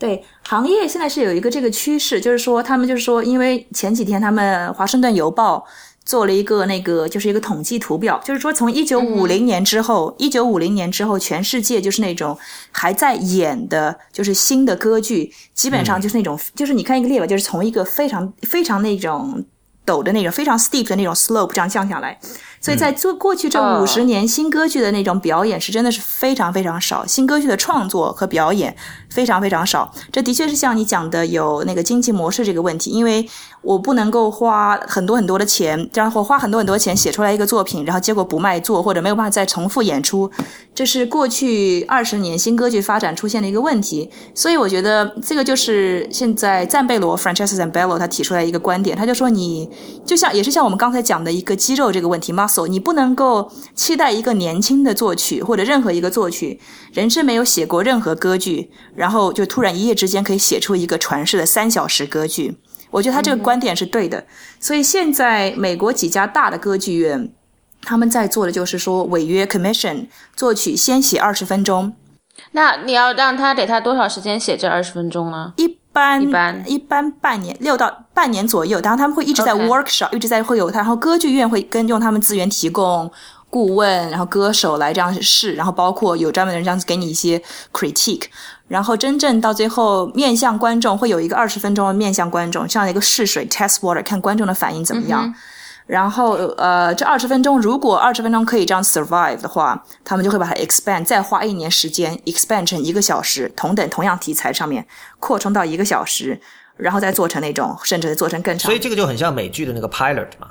[0.00, 5.58] 对，行业现在是有一个这个趋势，就是说他们就是说，因为前几天他们《华盛顿邮报》
[6.06, 12.36] 做了一个那个就是一个统计图表，就是说从一九五零年之后，一九五零年之后，全世界就是那种
[12.72, 19.44] 还在演的，就是新的歌剧，基本上就是那种，就是你看一个列表，就是从一个非常非常那种
[19.84, 22.18] 陡的那种非常 steep 的那种 slope 这样降下来。
[22.60, 28.76] 所以在做过去这哦五十年，新歌剧的那种表演是真的是非常非常少，新歌剧的创作和表演
[29.08, 29.90] 非常非常少。
[30.12, 33.26] 这的确是像你讲的有那个经济模式这个问题，因为
[33.62, 40.30] 我不能够花很多很多的钱，然后花很多很多钱写出来一个作品，然后结果不卖座或者没有办法再重复演出，
[40.74, 44.10] 这是过去二十年新歌剧发展出现的一个问题。
[44.34, 49.70] 所以我觉得这个就是现在赞贝罗 Francesca Zambello 他提出来一个观点，他就说你
[50.04, 56.60] 就像也是像我们刚才讲的一个肌肉这个问题 muscle，你不能够期待一个年轻的作曲或者任何一个作曲，
[56.92, 62.56] 人生没有写过任何歌剧，然后就突然一夜之间可以写出一个传世的三小时歌剧。
[62.90, 64.26] 我觉得他这个观点是对的，
[64.58, 67.32] 所以现在美国几家大的歌剧院，
[67.82, 71.94] 他们在做的就是说违约 commission 作曲先写二十分钟，
[72.52, 75.52] 那你要让他给他多少时间写这二十分钟呢？
[75.56, 76.64] 一般一般。
[76.66, 83.10] 一般半年六到半年左右，然后他们会一直在 workshop，、一直在会有他，然后歌剧院会跟用他们资源提供
[83.48, 88.24] 顾问，然后歌手来这样试，然后包括有专门的人这样子给你一些 critique，
[88.68, 95.34] 然后真正到最后面向观众会有一个二十分钟的面向观众，这样一个试水 test water，看观众的反应怎么样。
[95.90, 104.86] 然后呃，这二十分钟如果二十分钟可以这样 survive 的话，他们就会把它 expand，再花一年时间 expand 成一个小时，同等同样题材上面
[105.18, 106.40] 扩充到一个小时，
[106.76, 108.78] 然后再做成那种，甚至做成更长所以。
[108.78, 110.50] 这个就很像美剧的那个 pilot 嘛，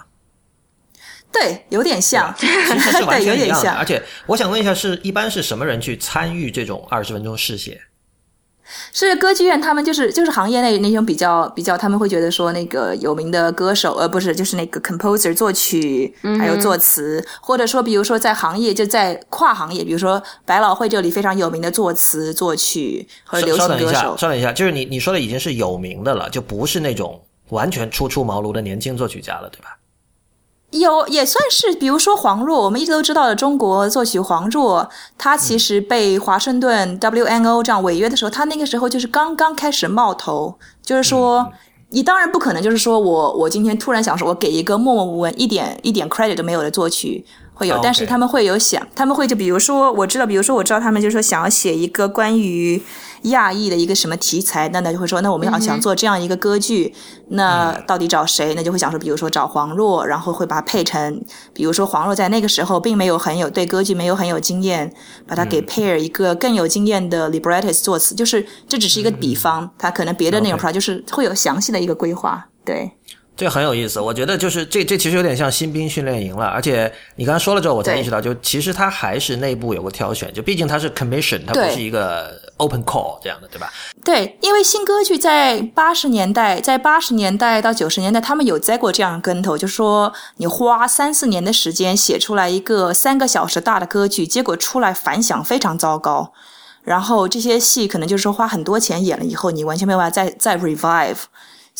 [1.31, 3.61] 对，有点像， 其实是完对，有全一样的。
[3.61, 3.85] 点像而。
[3.85, 7.79] 且我想问一下，是一般是什么人去参与这种二十分钟试写？
[8.93, 29.78] 是歌剧院，他们就是就是行业内那种比较比较，他们会觉得说那个有名的歌手，呃，不是，就是那个 composer 作曲，还有作词，或者说比如说在行业就在跨行业，比如说百老汇这里非常有名的作词、作曲和流稍等一下，行歌手，稍等一下，就是你你说的已经是有名的了，就不是那种完全初出茅庐的年轻作曲家了，对吧？
[30.71, 41.51] 有也算是，比如说黄若，我们一直都知道的中国作曲黄若，他其实被华盛顿 WNO 这样违约的时候，他那个时候就是刚刚开始冒头，就是说。
[41.91, 47.25] 你当然不可能，就是说我我今天突然想说，我给一个默默无闻、一点一点 credit 都没有的作曲
[47.59, 52.81] 会有但是他们会有想，他们会就比如说，我知道，比如说我知道他们就是说想要写一个关于
[53.23, 56.93] 亚裔的一个什么题材，那那就会说，那我们要想做这样一个歌剧，
[57.27, 58.53] 那到底找谁？
[58.55, 61.21] 那就会想说，比如说找黄若，然后会把它配成，
[61.53, 64.93] 比如说黄若在那个时候并没有很有对歌剧没有很有经验，
[65.27, 72.93] 把它给 pair 一个更有经验的 librettist 作词，就是这只是一个比方，他可能别的那种 OK project 就是会有详细的一个规划，对。
[73.39, 83.71] 这很有意思，我觉得就是这这其实有点像新兵训练营了，而且你刚才说了之后，我才意识到，就其实它还是内部有个挑选，就毕竟它是 commission，它不是一个 open call 这样的，对吧？
[84.03, 96.33] 对，因为新歌剧在八十年代，在八十年代到九十年代，他们有栽过这样的跟头，就是说你花三四年的时间写出来一个三个小时大的歌剧，结果出来反响非常糟糕，
[96.83, 101.19] 然后这些戏可能就是说花很多钱演了以后，你完全没有办法再再 revive。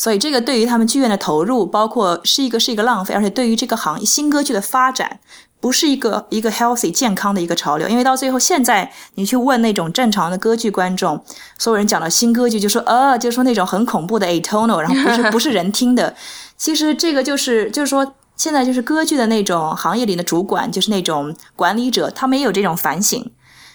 [0.00, 5.20] 所以这个对于他们剧院的投入，包括是一个是一个浪费，而且对于这个行业新歌剧的发展，
[5.60, 7.86] 不是一个一个 healthy 健康的一个潮流。
[7.86, 11.22] 因为到最后，现在你去问那种正常的歌剧观众，
[11.58, 16.16] 所有人讲到新歌剧就说呃，就说那种很恐怖的 atonal，然后不是 不是人听的。
[16.56, 18.14] 其实这个就是就是说。
[18.36, 23.30] 现在就是歌剧的那种行业里的主管，就是那种管理者，他们也有这种反省，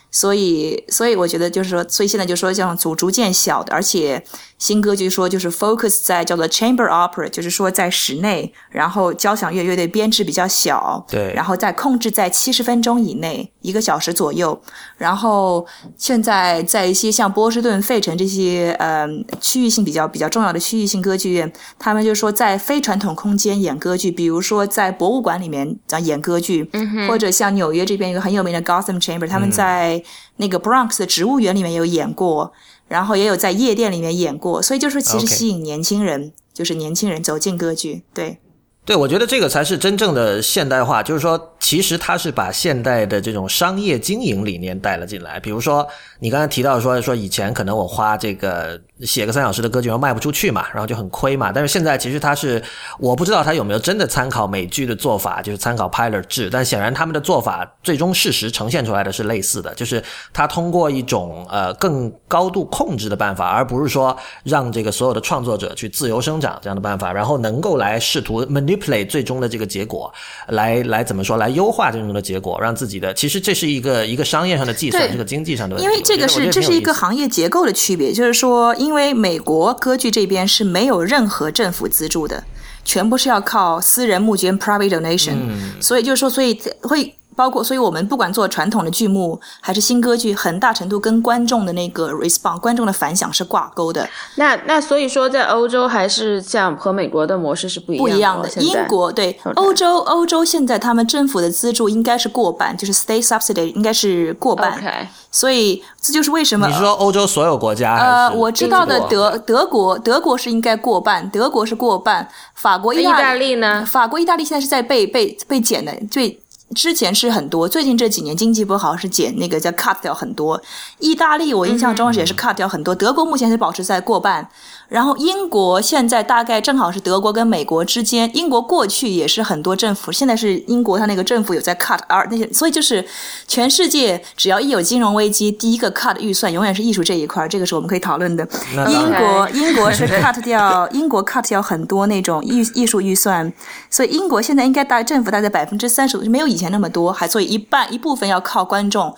[0.10, 4.26] 所以，所以我觉得就是说，所以现在就说这样逐逐渐小的，而且
[4.58, 14.60] 新歌剧说就是 focus 在叫做 chamber opera，就是说在室内，然后交响乐乐队编制比较小，对然后再控制在七十分钟以内，一个小时左右。
[14.98, 15.66] 然后
[15.98, 19.06] 现在在一些像波士顿、费城这些呃
[19.42, 26.70] 区域性比较比较重要的区域性歌剧院，他们就说在非传统空间演歌剧，比如说在博物馆里面讲演歌剧，
[27.10, 30.02] 或者像纽约这边一个很有名的 Gotham Chamber，他们在
[30.38, 32.54] 那个 Bronx 的植物园里面有演过。
[32.88, 38.38] 然后也有在夜店里面演过，所以就是其实吸引年轻人就是年轻人走进歌剧，对。
[38.86, 45.40] 对，我觉得这个才是真正的现代化，就是说，其实它是把现代的这种商业经营理念带了进来。
[45.40, 45.88] 比如说，
[46.20, 51.52] 你刚才提到说，说以前可能我花这个写个三小时的歌剧，然后卖不出去嘛，然后就很亏嘛。
[51.52, 52.64] 但是现在其实它是，
[53.00, 60.04] 我不知道它有没有真的参考美剧的做法，就是参考 pilot 制，但显然他们的做法最终事实呈现出来的是类似的，就是
[60.34, 70.14] 他通过一种呃更高度控制的办法，而不是说让这个所有的创作者去自由生长这样的办法，然后能够来试图 manipulate 最终的这个结果，
[70.48, 75.88] 来来怎么说，来优化最终的结果，让自己的其实这是一个一个商业上的计算，这个经济上的问题。
[75.88, 76.96] 因为这个是这是一个。
[76.96, 82.44] 行业结构的区别，就是说，因为美国歌剧这边是没有任何政府资助的，
[82.84, 85.36] 全部是要靠私人募捐 （private donation），、
[85.82, 87.16] 所以就是说，所以会。
[87.36, 94.08] 包括，所以我们不管做传统的剧目还是新歌剧，很大程度跟观众的那个 response、观众的反响是挂钩的。
[94.36, 98.50] 那那所以说，在欧洲还是像和美国的模式是不一样不一样的。
[98.62, 104.74] 英国对欧洲，欧洲现在他们政府的资助应该是过半，就是 state subsidy 应该是过半。
[104.78, 107.96] OK，所以这就是为什么你是说欧洲所有国家？
[107.96, 116.40] 呃，我知道的德德国德国是应该过半，德国是过半，法国、意意大利呢法国、意大利现在是在被被被减的，最
[116.74, 120.62] 之前是很多，最近这几年经济不好是减那个叫 cut 掉很多。
[121.00, 124.50] 意大利我印象中也是 cut 掉很多，德国目前是保持在过半。
[124.88, 133.06] 然后英国现在大概正好是德国跟美国之间，英国过去也是很多政府，现在是英国它那个政府有在 cut，而那些所以就是
[133.48, 138.48] 全世界只要一有金融危机，第一个 cut 预算永远是艺术这一块儿，这个是我们可以讨论的。
[138.88, 143.52] 英国英国是 cut 掉 英国 cut 掉很多那种艺艺术预算，
[143.90, 149.16] 所以英国现在应该大政府大概百分之三十，没有以前那么多，还所以一半一部分要靠观众。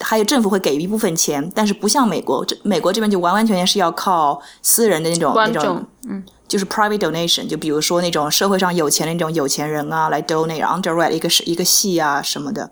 [0.00, 12.70] 还有政府会给一部分钱，但是不像美国，这美国这边就完完全全是要靠私人的那种那种，嗯，就是 private donation，就比如说那种社会上有钱的那种有钱人啊，来 donate underwrite 一个是一个戏啊什么的。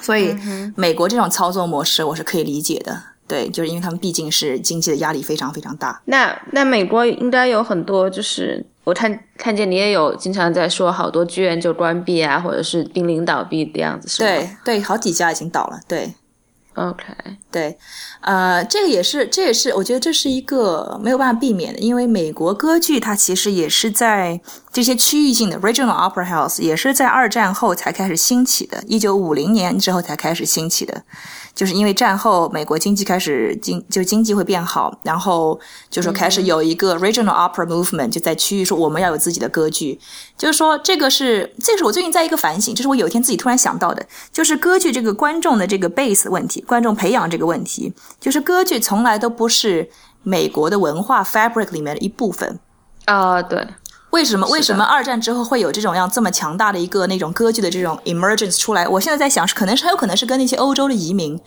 [0.00, 0.34] 所以
[0.76, 6.00] 美国这种操作模式我是可以理解的，对，就是因为他们毕竟是经济的压力非常非常大。
[6.06, 14.28] 那那美国应该有很多，就是我看看见你也有经常在说，好多剧院就关闭啊，或者是濒临倒闭的样子，是吗？
[14.28, 16.14] 对对，好几家已经倒了，对。
[16.74, 17.04] ，OK，
[17.50, 17.76] 对，
[18.20, 24.40] 呃，这个也是，这也是我觉得这是一个没有办法避免的，因为美国歌剧它其实也是在
[24.72, 31.02] 这些区域性的 regional opera house 也是在二战后才开始兴起的，一九五零年之后才开始兴起的，
[31.60, 40.00] 就是因为战后美国经济开始经就经济会变好，然后就说开始有一个 regional opera movement，就在区域说我们要有自己的歌剧，
[40.38, 49.90] 就是说这个是这是我最近在一个反省，这是我有一天自己突然想到的，就是歌剧这个观众的这个 base 问题，观众培养这个问题，就是歌剧从来都不是
[50.22, 52.58] 美国的文化 fabric 里面的一部分。
[53.04, 53.66] 啊、对，
[54.10, 54.46] 为什么？
[54.48, 58.86] 为什么二战之后会有这种样这么强大的一个那种歌剧的这种 emergence 出来？
[58.88, 61.40] 我现在在想，可能是很有可能是跟那些欧洲的移民，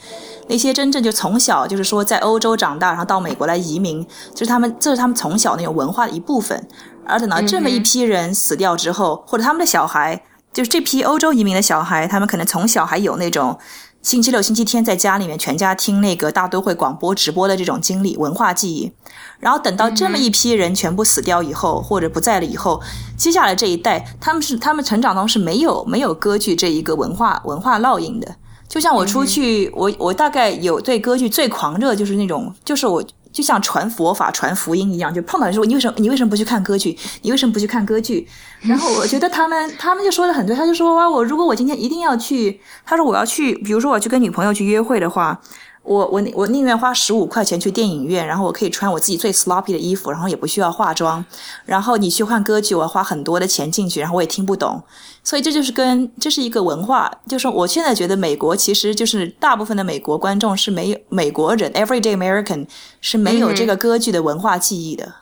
[0.48, 6.68] 那些真正就从小就是说在欧洲长大，然后到美国来移民，就是他们这是他们从小那种文化的一部分。
[7.06, 10.24] 而等到这么一批人死掉之后，或者他们的小孩，
[10.54, 13.58] 就是这批欧洲移民的小孩，他们可能从小还有那种。
[14.04, 18.92] 星期六、星期天在家里面全家听那个大都会广播直播的这种经历、文化记忆，
[19.40, 22.82] 然后等到这么一批人全部死掉以后，或者不在了以后，
[23.16, 28.36] 接下来这一代，他们是他们成长中是没有没有歌剧这一个文化文化烙印的。
[28.68, 33.02] 就像我出去，我我大概有对歌剧最狂热，就是那种，就是我
[33.34, 36.98] 就像传佛法、传福音一样，就碰到人说你为什么你为什么不去看歌剧？
[37.24, 38.26] 你为什么不去看歌剧？
[38.62, 45.42] 然后我觉得他们他们就说的很对，他就说哇，我如果我今天一定要去，他说我要去，比如说我去跟女朋友去约会的话。
[45.86, 51.26] 我我我宁愿花十五块钱去电影院，然后我可以穿我自己最 sloppy 的衣服，然后也不需要化妆。
[51.66, 54.82] 然后你去看歌剧，我要花很多的钱进去，然后我也听不懂。
[55.24, 62.68] 所以这就是跟这是一个文化，就是我现在觉得美国其实就是大部分的美国观众是没有美国人 everyday American
[63.00, 65.14] 是没有这个歌剧的文化记忆的，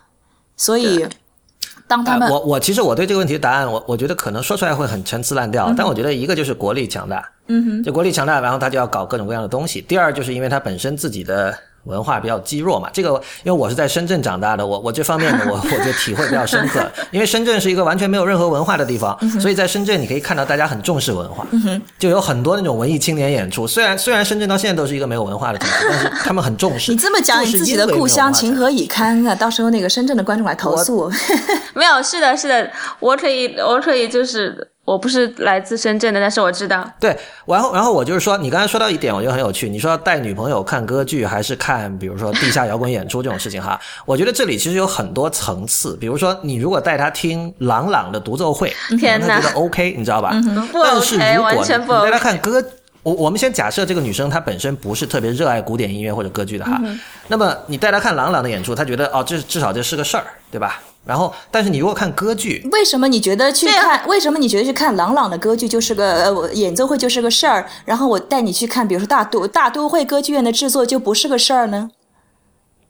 [0.56, 1.06] 所以
[1.86, 9.80] 当他们、呃我我其实我对这个问题的答案，我我觉得可能说出来会很陈词滥调，嗯但我觉得一个就是国力强大，嗯哼，就国力强大，然后他就要搞各种各样的东西。
[9.82, 12.88] 第二就是因为他本身自己的文化比较积弱嘛。
[12.92, 13.10] 这个
[13.44, 16.80] 因为我是在深圳长大的，我我这方面呢，我我就体会比较深刻。
[17.10, 21.46] 因为深圳是一个完全没有任何文化的地方，所以在深圳你可以看到大家很重视文化，
[21.98, 23.66] 就有很多那种文艺青年演出。
[23.66, 26.92] 虽然虽然深圳到现在都是一个没有文化的城市，但是 他们很重视。
[26.92, 29.34] 你这么讲，你自己的故乡情何以堪啊？
[29.34, 31.10] 到时候那个深圳的观众来投诉。
[31.74, 32.70] 没有，是的，是的，
[33.00, 36.84] 我可以，我可以，就是我不是来自深圳的，但是我知道。
[36.98, 37.16] 对，
[37.46, 39.68] 然后，然后我就是说，你刚才说到一点，我觉得很有趣。
[39.68, 43.80] 你说带女朋友看歌剧，还是看比如说地下摇滚演出这种事情哈？
[44.04, 45.96] 我觉得这里其实有很多层次。
[45.98, 50.34] 比如说，你如果带她听朗朗的独奏会， 天哪，觉得 OK，你知道吧？
[50.72, 52.10] 不 OK，完全不 OK。
[52.10, 52.60] 带她看歌，
[53.04, 56.80] 我我们先假设这个女生她本身不是特别热爱古典音乐或者歌剧的哈。
[57.28, 60.82] 那么你带她看朗朗的演出，她觉得哦，这至少这是个事儿，对吧？
[61.04, 64.06] 然后，但是你如果看歌剧，为什么你觉得去看？
[64.06, 67.66] 为什么你觉得去看朗朗的歌剧就是个呃演奏会就是个事儿？
[67.84, 71.90] 然后我带你去看，比如说大都大都会歌剧院的制作就不是个事儿呢？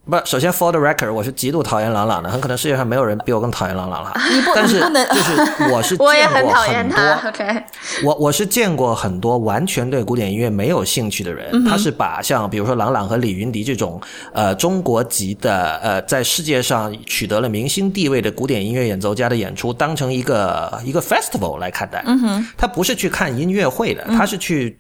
[0.04, 4.12] 不，首先 for the record，我是极度讨厌朗朗的，很可能世界上没有人比我更讨厌朗朗了。
[4.32, 7.22] 你不，但是就是我是 我也很讨厌他。
[7.28, 7.62] OK，
[8.02, 14.00] 我我是见过很多完全对古典音乐没有兴趣的人，他是把像比如说朗朗和李云迪这种
[14.32, 22.02] 呃中国籍的呃在世界上取得了明星地位的古典音乐演奏家的演出当成一个一个 festival 来看待。
[22.06, 24.76] 嗯哼，他不是去看音乐会的，他是去。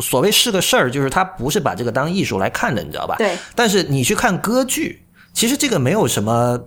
[0.00, 3.16] 所谓是个事儿，就是他不是把这个当艺术来看的，你知道吧？
[3.18, 3.36] 对。
[3.54, 5.02] 但是你去看歌剧，
[5.32, 6.58] 其实这个没有什么，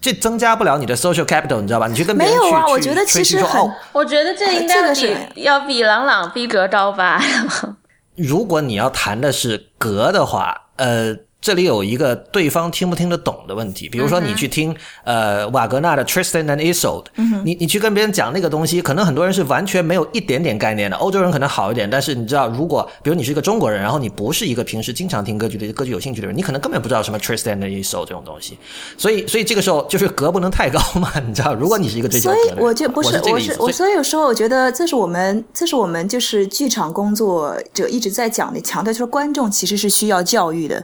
[0.00, 1.86] 这增加不了你的 social capital，你知道吧？
[1.86, 2.66] 你去跟别人没有啊？
[2.68, 7.22] 我觉得其实很，我觉得这应该比要比朗朗逼格高吧。
[8.16, 11.16] 如果你要谈的是格的话，呃。
[11.44, 14.74] 这里有一个对方听不听得懂的问题，比如说你去听
[15.04, 17.04] 呃瓦格纳的 Tristan and Isolde，
[17.44, 20.96] 你你去跟别人讲那个东西，可能很多人是完全没有一点点概念的。
[20.96, 28.56] 欧洲人可能好一点，但是你知道，如果比如你是一个中国人，然后你不是一个平时经常听歌剧的歌剧有兴趣的人，你可能根本不知道什么 Tristan and Isolde 这种东西。
[28.96, 31.52] 所以所以这个时候就是格不能太高嘛， 你知道？
[31.52, 40.82] 如果你是一个追求格的，所以我就不是我是我所以有时候我觉得这是我们这是我们就是剧场工作者一直在讲的，强调就是观众其实是需要教育的。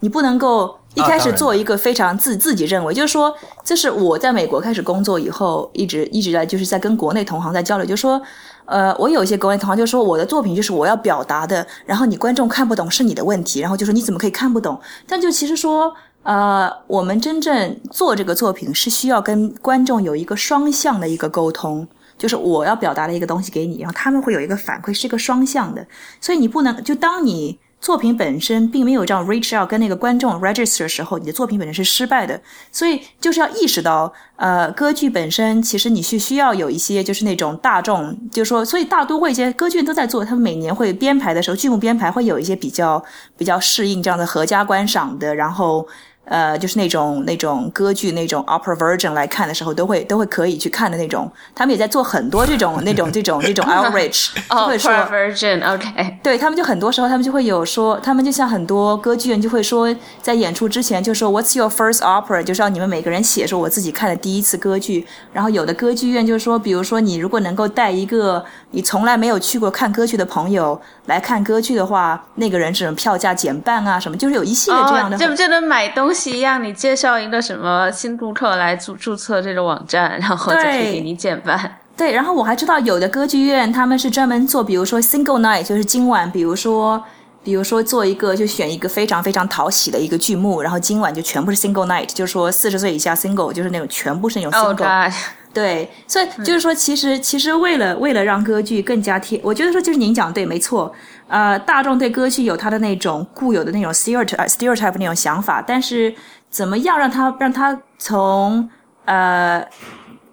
[0.00, 3.32] 你不能够一开始做一个非常自自己认为，就是说，
[3.62, 8.20] 这是我在美国开始工作以后，一直一直在就是在跟国内同行在交流，就是说，
[8.64, 14.80] 呃，我有一些国内同行就说我的作品就是我要表达的，然后你观众看不懂是你的问题，然后就说你怎么可以看不懂？
[15.06, 15.94] 但就其实说，
[16.24, 21.86] 呃，我们真正做这个作品是需要跟观众有一个双向的一个沟通，
[22.18, 25.86] 就是我要表达的一个东西给你，然后他们会有一个反馈，是一个双向的，
[26.20, 27.60] 所以你不能就当你。
[27.80, 32.40] 作品本身并没有这样 reach out 跟那个观众 register 的时候，你的作品本身是失败的。
[32.70, 43.02] 所以就是要意识到，呃，歌剧本身其实你是需要有一些就是那种大众，就是说，所以大都会一些歌剧都在做，他们每年会编排的时候，剧目编排会有一些比较
[43.36, 45.88] 比较适应这样的合家观赏的，然后。
[46.26, 51.30] 呃，就是那种那种歌剧那种 opera version 来看的时候，都会都会可以去看的那种。
[51.54, 54.30] 他们也在做很多这种那种这种这种 outreach，
[54.66, 56.18] 会说 version，OK。
[56.22, 59.92] 对他们就很多时候他们就会有说，他们就像很多歌剧院就会说，
[60.22, 62.42] 在演出之前就说 What's your first opera？
[62.42, 65.06] 就是让你们每个人写说我自己看的第一次歌剧。
[65.32, 75.16] 然后有的歌剧院就是说，比如说你如果能够带一个你从来没有去过看歌剧的朋友来看歌剧的话，那个人是票价减半啊什么，就是有一系列这样的。
[75.16, 76.38] 这不就能买东西？
[76.38, 81.78] 一样，你介绍一个什么新顾客来注注册这个网站，然后就可以给你减半。
[81.96, 87.02] 对，然后我还知道有的歌剧院他们是专门做，比如说 single night，就是今晚，比如说，
[87.44, 95.12] 比如说做一个，就选一个非常非常讨喜的一个剧目，然后今晚就全部是 single night，就是说四十岁以下 single，就是那种全部是那种 single。
[95.52, 100.94] 对，所以就是说，其实其实为了为了让歌剧更加贴，我觉得说就是您讲对，没错。
[101.30, 106.12] 呃，大众对歌曲有他的那种固有的那种 stereotype stereotype 那种想法，但是
[106.50, 108.68] 怎么样让他让他从
[109.04, 109.64] 呃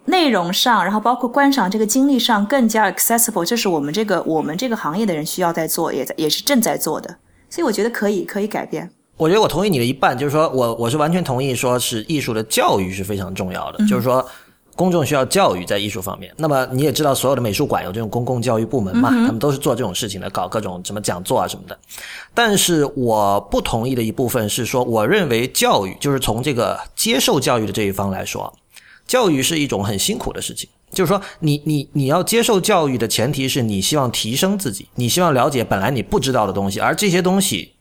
[0.06, 7.16] 内容上，然后包括观赏这个经历上更加 accessible，这是我们这个我们这个行业的人需要在做，也在也是正在做的。
[7.48, 8.90] 所以我觉得可以可以改变。
[9.18, 14.28] 我觉得我同意你的一半，就是说我我是完全同意，说是艺术的教育是非常重要的，就是说。
[14.78, 19.10] 公众需要教育在艺术方面，那么你也知道，所有的美术馆有这种公共教育部门嘛？
[19.10, 21.78] 他们都是做这种事情的，搞各种什么讲座啊什么的。
[22.34, 28.54] 但是我不同意的一部分是说，我认为教育就是从这个接受教育的这一方来说，
[29.08, 30.70] 教育是一种很辛苦的事情。
[30.92, 37.74] 就是说，你你你要接受教育的前提是你希望提升自己，你希望了解本来你不知道的东西，而这些东西。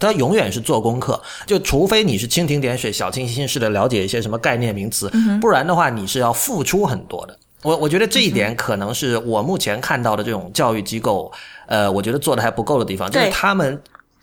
[0.00, 5.08] 他永远是做功课，就除非你是蜻蜓点水、小清新式的了解一些什么概念名词，
[5.40, 7.38] 不然的话你是要付出很多的。
[7.62, 11.30] 我我觉得这一点可能是我目前看到的这种教育机构，
[11.66, 13.78] 呃，我觉得做的还不够的地方，就是他们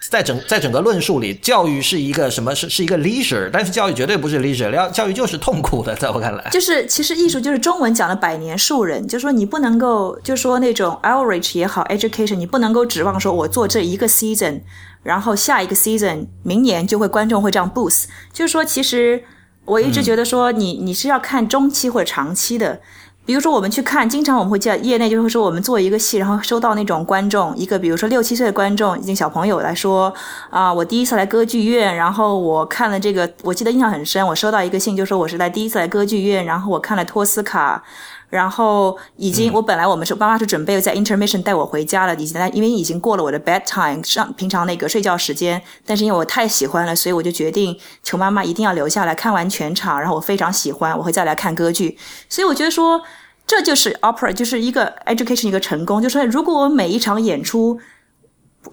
[0.10, 2.56] 在整在整个论述里，教育是一个什么？
[2.56, 6.50] 是是一个 leisure，但是教育绝对不是 leisure，教教育就是痛苦的，在我看来。
[6.52, 14.62] 就是其实艺术就是中文讲的百年树人，就说你不能够，就说那种 outreach 也好，education，你不能够指望说我做这一个 season，
[15.08, 18.04] 然后下一个 season，明年就会观众会这样 boost。
[18.34, 19.24] 就是说，其实
[19.64, 22.82] 我一直觉得说你你是要看中期或者长期的。
[23.26, 30.14] 比如说，我们去看，经常我们会叫业内就会说，我们做一个戏，然后收到那种观众，一个比如说六七岁的观众，已经小朋友来说，
[30.50, 37.84] 啊，我第一次来歌剧院，然后我看了这个，我记得印象很深，我收到一个信，就说我是来第一次来歌剧院，然后我看了托斯卡。
[38.30, 51.98] 然后已经，我本来我们是妈妈是准备在 intermission 带我回家了，已经因为已经过了我的 bedtime 上平常那个睡觉时间，但是因为我太喜欢了，所以我就决定求妈妈一定要留下来看完全场，然后我非常喜欢，我会再来看歌剧。
[52.28, 53.02] 所以我觉得说
[53.46, 57.80] 这就是 opera，就是一个 education 一个成功，就是如果我每一场演出，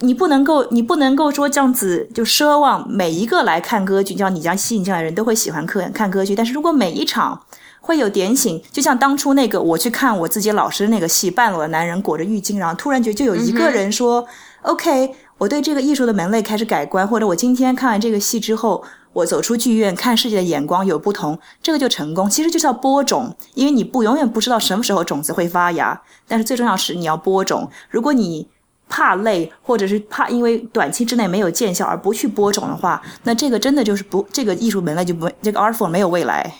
[0.00, 7.40] 你不能够你不能够说这样子就奢望每一个来看歌剧，像你家吸引进来的人都会喜欢看看歌剧，但是如果每一场。
[7.85, 14.26] 会有点醒，就像当初那个我去看我自己老师那个戏，半裸的男人裹着浴巾，然后突然觉就有一个人说
[14.62, 18.82] ：“OK，我对这个艺术的门类开始改观，或者我今天看完这个戏之后，
[19.12, 22.30] 我走出剧院看世界的眼光有不同，这个就成功。
[22.30, 27.68] 其实就是要播种，因为你不永远不知道什么时候种子会发芽，但是最重要是你要播种。
[27.91, 28.49] 如果你
[28.89, 36.55] 怕累，或者是怕因为短期之内没有见效而不去播种的话，那这个真的就是不这个艺术门类就不这个 art form 没有未来。”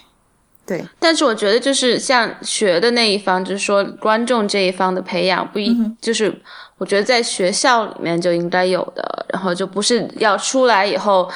[0.67, 6.35] 对，但是我觉得就是像学的那一方，就是说观众这一方的培养，不一就是
[6.79, 11.31] 我觉得在学校里面就应该有的，然后就不是要出来以后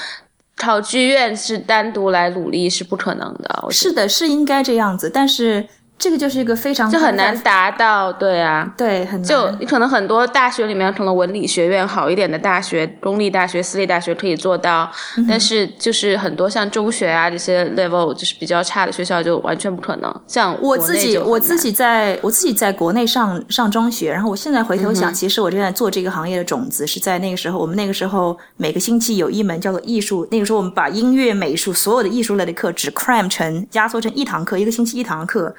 [0.56, 3.66] 靠剧院是单独来努力是不可能的。
[3.70, 5.66] 是的，是应该这样子，但是。
[5.98, 9.24] 这个就是一个非常就很难达到，对啊，对，很难。
[9.24, 14.88] 就你可能很多大学里面，可能文理学院好一点的大学，公立大学、私立大学可以做到，
[15.28, 20.14] 但是就是很多像中学啊这些 level 就是比较差的学校就完全不可能。
[20.26, 27.58] 像我自己，我自己在我自己在国内上上中学，然后我现在回头想，其实我正在做这个行业的种子是在那个时候。
[27.58, 35.52] 我们那个时候每个星期有一门叫做艺术，那个时候我们把音乐、美术所有的艺术类的课只 cram 成压缩成一堂课，一个星期一堂课。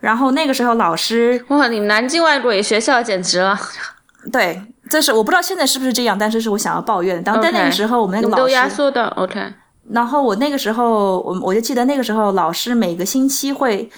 [0.00, 3.58] 然后那个时候老师，哇，你们南京外国语学校简直了。
[4.32, 7.22] 对，这是我不知道现在是不是这样，但是是我想要抱怨。
[7.22, 9.40] 当在那个时候，我们那个老师都压缩的，OK。
[9.90, 13.88] 然后我那个时候，我我就记得那个时候老师每个星期会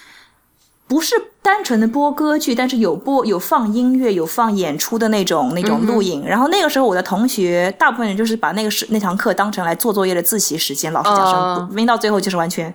[0.86, 6.26] 不是单纯的播歌剧，但是有播有放音乐，有放演出的那种那种录影。
[6.26, 12.74] 然后那个时候我的同学大部分人就是把那个时那堂课当成来做作业的自习时间，老师讲什么，听到最后就是完全。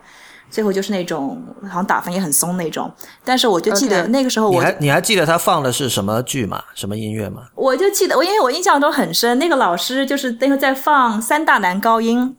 [0.54, 2.90] 最后就是那种好像打分也很松那种，
[3.26, 6.62] 但是我就记得那个时候，我还你还记得他放的是什么剧吗？
[6.76, 7.48] 什么音乐吗？
[7.56, 12.38] 我就记得我，因为我印象中很深，那个老师就是那个在放三大男高音，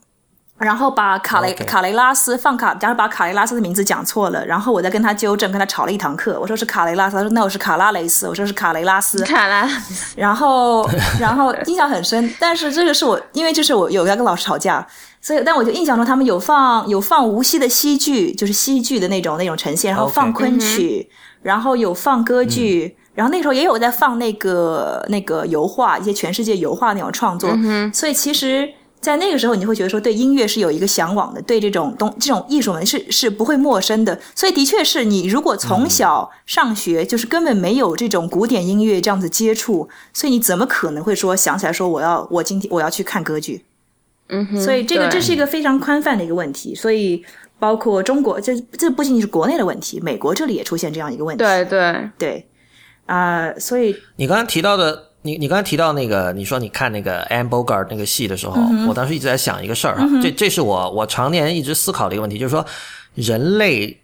[0.59, 6.39] 然后把卡雷卡雷拉斯放卡，假如把卡雷拉斯的名字讲错了，然后我再跟他纠正，跟他吵了一堂课。
[6.41, 9.69] 我说是卡雷拉斯，他说那我是卡拉雷斯，我说是卡雷拉斯，卡拉。
[10.17, 10.89] 然后
[11.19, 14.87] 然后印象很深，但是这个是我因为就是我有要跟老师吵架。
[15.21, 21.09] 所以，但我就印象中他们有放有放无锡的戏剧，就是戏剧的那种那种呈现，然后放昆曲，
[21.41, 27.49] 然后有放歌剧，然后那时候也有在放那个那个油画，一些全世界油画那种创作。
[27.91, 28.69] 所以，其实，
[29.05, 34.19] 在那个时候，你会觉得说对音乐是有一个向往的，对这种东这种艺术门是是不会陌生的。
[34.35, 43.63] 所以，的确是你如果从小上学就是根本没有这种古典音乐这样子接触，所以你怎么可能会说想起来说我要我今天我要去看歌剧？
[44.31, 47.23] 嗯，所以这个这是一个非常宽泛的一个问题，所以
[47.59, 51.45] 包括中国，这这不仅仅是国内的问题，美国这里也出现这样一个问题。
[51.45, 52.49] 对对对，
[53.05, 58.55] 啊，所以你刚刚提到的，你你刚才提到那个，你说你看那个 Anne Bogart 那个戏的时候，
[58.87, 62.65] 我当时一直在想一个事儿哈，这这是我我常年一直思考的一个问题，就是说
[63.15, 63.99] 人类。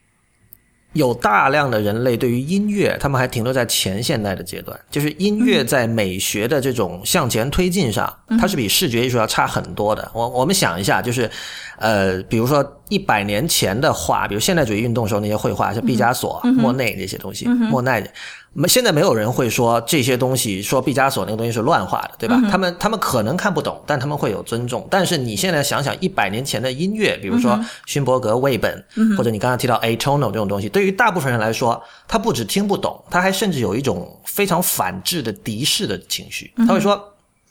[0.92, 10.10] 有大量的人类对于音乐，他们还停留在前现代的阶段，就是音乐在美学的这种向前推进上，它是比视觉艺术要差很多的。
[10.12, 11.30] 我我们想一下，就是，
[11.78, 18.04] 呃，比如说一百年前的画，比如现代主义运动时候那些绘画，像毕加索、莫内那些东西，莫奈。
[18.52, 22.40] 没，现在没有人会说这些东西，说毕加索那个东西是乱画的，对吧？
[22.50, 24.86] 他们他们可能看不懂，但他们会有尊重。
[24.90, 28.84] 但是你现在想想，一百年前的音乐，比如说勋伯格、魏本，
[29.16, 36.52] 或者你刚刚提到 atonal 这种东西，对于大部分人来说，他不止听不懂，他还甚至有一种非常反制的敌视的情绪。
[36.66, 37.00] 他会说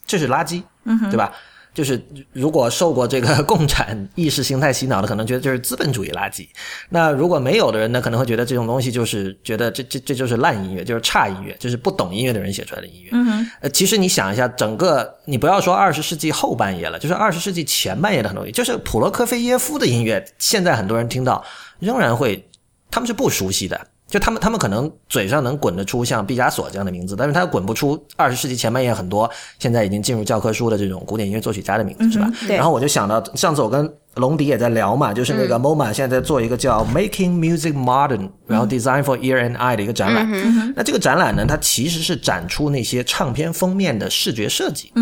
[0.04, 0.62] 这是垃圾，
[1.10, 1.32] 对吧？
[1.72, 2.02] 就是
[2.32, 6.46] 如果受过这个 共产意识形态洗脑的，可能觉得这是资本主义垃圾；
[6.88, 13.10] 那如果没有的人呢，可能会觉得这种东西就是觉得这这这就是烂音乐，就是差音乐，就是不懂音乐的人写出来的音乐。
[13.12, 21.44] 嗯，呃，其实你想一下，整个你不要说二十世纪后半叶了，就是二十世纪前半叶的很多东西，就是普罗科菲耶夫的音乐，现在很多人听到
[21.78, 22.48] 仍然会，
[22.90, 23.80] 他们是不熟悉的。
[24.10, 29.30] 就他们，他们可能嘴上能滚得出像毕加索这样的名字，但是他滚不出二十世纪前半叶很多
[29.60, 32.28] 现在已经进入教科书的这种古典音乐作曲家的名字，是吧？
[32.46, 40.28] 对然后我就想到，上次我跟龙迪也在聊嘛，就是那个 MoMA 现在在做一个叫 Making Music Modern，然后 Design for Ear and Eye 的一个展览。
[40.74, 44.92] 那这个展览呢，它其实是展出那些唱片封面的视觉设计。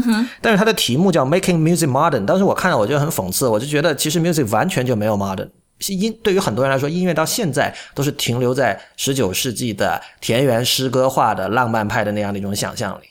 [0.43, 5.49] 但是它的题目叫 Making Music Modern，当时我看了我觉得很讽刺，我就觉得其实 music 完全就没有 modern。
[5.87, 13.05] 音对于很多人来说，音乐到现在都是停留在十九世纪的田园诗歌化的浪漫派的那样的一种想象里。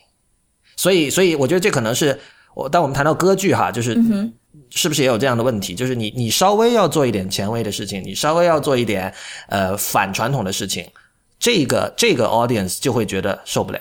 [0.76, 2.20] 所以，所以我觉得这可能是
[2.54, 3.98] 我当我们谈到歌剧哈，就是
[4.70, 5.74] 是不是也有这样的问题？
[5.74, 9.14] 就是你你稍微要做一点前卫的事情，你稍微要做一点
[9.48, 10.86] 呃反传统的事情，
[11.40, 13.80] 这个这个 audience 就会觉得受不了。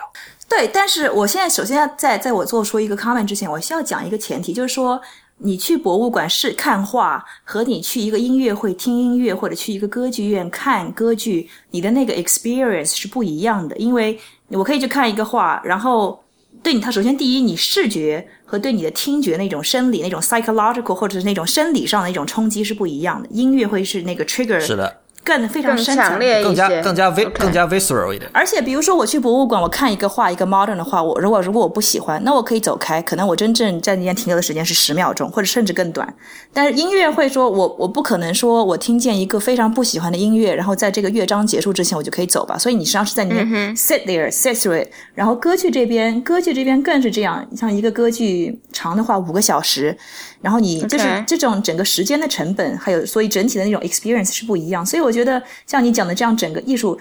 [0.49, 5.01] 对，但是我现在首先要在在我做出一个 comment 之前，我需要讲一个前提，就是说
[5.39, 13.77] 你去博物馆是看画，和你去一个音乐会听音乐，或者去一个歌剧院看歌剧，你的那个 experience 是不一样的。
[13.77, 14.19] 因为
[14.49, 16.19] 我可以去看一个画，然后
[16.63, 23.29] 对你，它首先第一，你视觉和对你的听觉那种生理、那种 psychological 或者是那种生理上的一种冲击是不一样的。
[23.31, 28.31] 音乐会是那个 trigger 是的，更非常深烈一更加，更加 OK 更加 visceral 一点。
[28.33, 36.15] 而且，比如说我去博物馆，我看一个画，一个 modern 的画，我如果如果我不喜欢，那我可以走开，可能我真正在那边停留的时间是十秒钟，或者甚至更短。
[36.53, 42.57] 但是音乐会说，我我不可能说我听见一个非常不喜欢的音乐，然后在这个乐章结束之前我就可以走吧。
[42.57, 44.89] 所以你实际上是在里面 sit there sit through it。
[45.15, 49.97] 然后歌剧这边，歌剧这边更是这样，像一个歌剧长的话五个小时，
[50.41, 54.85] 然后你就是这种整个时间的成本，还有所以整体的那种 experience 是不一样。
[54.87, 56.99] 所以我觉得像你讲的这样，整个艺术，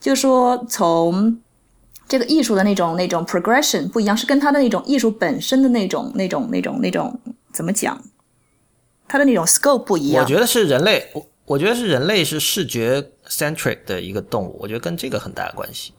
[0.00, 1.38] 就是说从
[2.08, 7.20] 这个艺术的那种那种 progression 不一样，是跟他的那种艺术本身的那种那种那种那种
[7.52, 8.02] 怎么讲？
[9.06, 10.22] 他的那种 scope 不一样。
[10.22, 15.92] 我觉得是人类，我我觉得是人类是视觉 centric 的一个动物，我觉得跟这个很大的关系。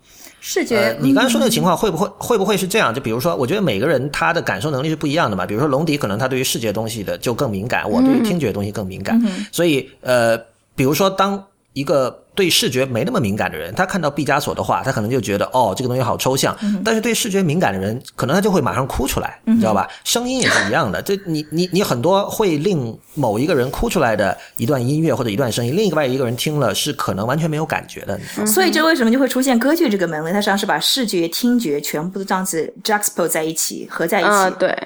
[0.44, 2.92] 视觉，呃，你刚才说那个嗯情况会不会会不会是这样？
[2.92, 5.46] 就比如说，我觉得每个人他的感受能力是不一样的嘛。
[5.46, 9.22] 比如说龙迪可能他对于视觉东西的就更敏感，我对于听觉东西更敏感。
[9.52, 10.36] 所以呃，
[10.76, 16.58] 比如说当一个对视觉没那么敏感的人，他看到毕加索的画，他可能就觉得哦，这个东西好抽象。
[16.84, 19.88] 但是对视觉敏感的人，可能他就会马上哭出来，你知道吧？
[20.04, 21.02] 声音也是一样的。
[21.02, 28.20] 这你你你很多会令某一个人哭出来的一段音乐或者一段声音，另一个外一个人听了是可能完全没有感觉的。
[28.46, 30.32] 所以这为什么就会出现歌剧这个门类？
[30.32, 34.30] 它实际上是把视觉、听觉全部都这样子 juxtapose 在一起，合在一起。
[34.30, 34.78] 啊、对。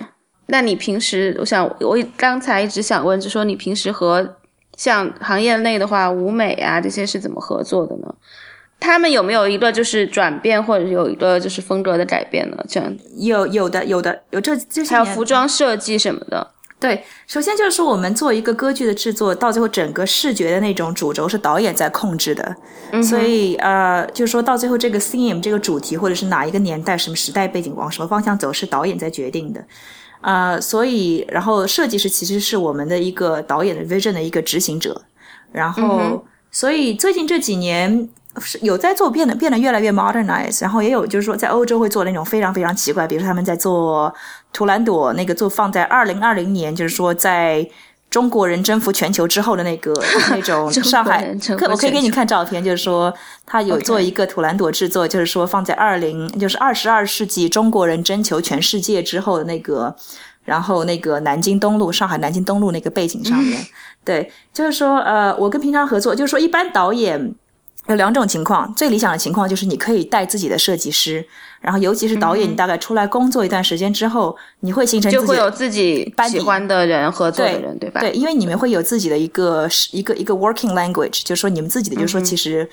[0.47, 4.35] 那你平时，我想，我刚才一直想问，就说你平时和
[4.75, 8.13] 像行业内的话，舞美啊这些是怎么合作的呢？
[8.79, 12.57] 他们有没有一个就是转变，或者有一个就是风格的改变呢？
[12.67, 16.51] 这样，有有的有的有这这些年还有服装设计什么的。
[16.77, 22.55] 对，首先就是说，我们做一个歌剧的制作，到最后整个视觉的那种主轴是导演在控制的，
[23.01, 29.63] 所以呃，就是说到最后这个 theme 这个主题，或者是哪一个年代、什么时代背景往什么方向走，是导演在决定的。
[30.25, 34.99] 呃，所以然后设计师其实是我们的一个导演的 vision 的一个执行者，
[35.51, 38.09] 然后、所以最近这几年
[38.39, 44.11] 是有在做变得变得越来越 modernize，然后也有就是说在欧洲会做那种非常非常奇怪，比如说他们在做
[44.51, 47.69] 图兰朵那个做放在二零二零年，就是说在。
[48.15, 49.93] 中国人征服全球之后的那个
[50.31, 51.35] 那种上海
[51.69, 53.13] 我可以给你看照片，就是说
[53.45, 59.93] 他有做一个图兰朵制作，就是说放在二零就是二十二世纪中国人征求全世界之后的那个，
[60.45, 63.59] 然后那个南京东路上海南京东路那个背景上面，
[64.05, 67.35] 对，就是说呃，我跟平常合作，就是说一般导演。
[67.87, 71.25] 有两种情况，最理想的情况就是你可以带自己的设计师，
[71.61, 78.01] 然后尤其是导演，你大概出来工作一段时间之后，你会形成就会有自己喜欢的人合作的对人，对吧？
[78.01, 82.67] 对，因为你们会有自己的一个一个一个 working language，就是说你们自己的，就是说嗯其实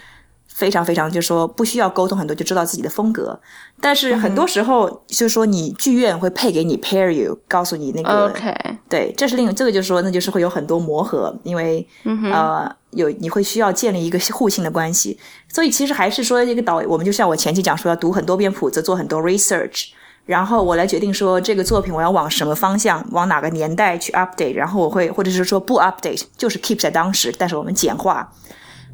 [0.62, 3.36] 非常非常，就是说不需要沟通很多，就知道自己的风格。
[3.80, 8.54] 但是很嗯多时候，就是说你剧院会配给你 pair you，告诉你那个 OK，
[8.88, 19.86] 对，这是另这个就是说，那就是会有很多磨合，因为、嗯呃有你会需要建立一个互信的关系，所以其实还是说这个导，我们就像我前期讲说，要读很多遍谱子，做很多 research，
[20.26, 28.30] 然后我来决定说这个作品我要往什么方向，往哪个年代去 update，然后我会或者是说不 update，就是 keep 在当时，但是我们简化。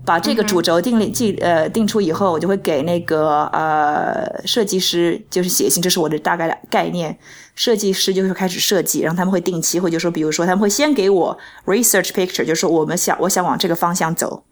[0.09, 7.15] 把这个主轴定立记呃定出以后，我就会给那个呃设计师就是写信，这是我的大概的概念。
[7.55, 11.37] 设计师就会开始设计，然后他们会定期会就说，比如说他们会先给我
[11.67, 14.45] research picture，就是说我们想我想往这个方向走，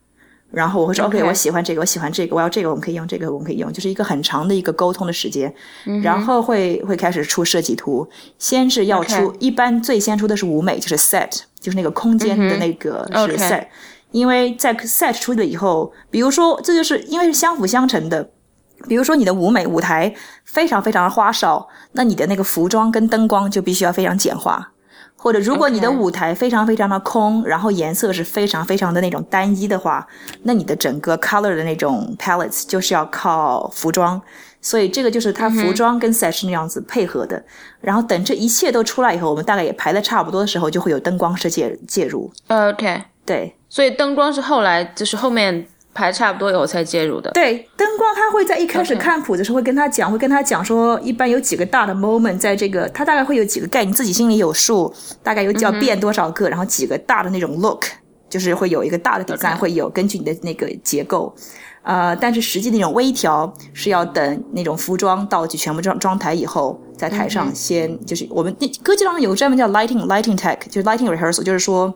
[0.51, 5.55] 然后我会说 OK，我喜欢这个，我喜欢这个，我要这个，我们可以用这个，我们可以用，就是一个很长的一个沟通的时间，
[6.03, 8.07] 然后会会开始出设计图，
[8.39, 11.31] 先是要出，一般最先出的是舞美，就是 set，
[11.61, 13.65] 就是那个空间的那个是 set。
[14.11, 18.31] 因为在 set 出了以后，比如说，这就是因为是相辅相成的。
[18.89, 24.73] 比如说，你的舞美舞台非常非常的花哨，那你的那个服装跟灯光就必须要非常简化。
[25.17, 30.07] 或者，如果你的舞台非常非常的空，然后颜色是非常非常的那种单一的话，
[30.43, 34.21] 那你的整个 color 的那种 palettes 就是要靠服装。
[34.61, 37.43] 所以这个就是它服装跟 set 是那样子配合的。
[37.81, 42.31] 然后等这一切都出来以后，我们大概也排的差不多的时候，就会有灯光师介介入。
[42.49, 43.56] OK，对。
[43.69, 47.31] 所以灯光是后来，就是后面排差不多以后才介入的。
[47.33, 54.93] 对，灯光他会在一开始看谱的时候会跟他讲，会跟他讲说，一般有几个大的 moment 在这个，他大概会有几个概念，自己心里有数，
[55.23, 57.85] 大概有要变多少个，然后几个大的那种 look，
[58.29, 61.35] 就是会有一个大的 design 会有根据你的那个结构，
[61.83, 71.93] 呃，但是实际那种微调是要等那种服装道具全部装装台以后，在台上先就是我们那歌剧当中有个专门叫 lighting lighting tech，就是 lighting rehearsal，就是说。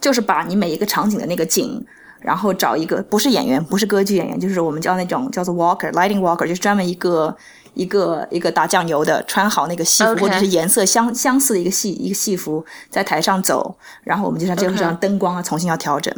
[0.00, 1.84] 就是把你每一个场景的那个景，
[2.20, 7.36] 然后找一个不是演员，不是歌剧演员，就是我们叫那种叫做 walker lighting walker，就是专门一个
[7.74, 16.14] 一个一个打酱油的，穿好那个戏服或者是颜色相相似的一个戏一个戏服，在台上走，然后我们就像这个上灯光啊重新要调整。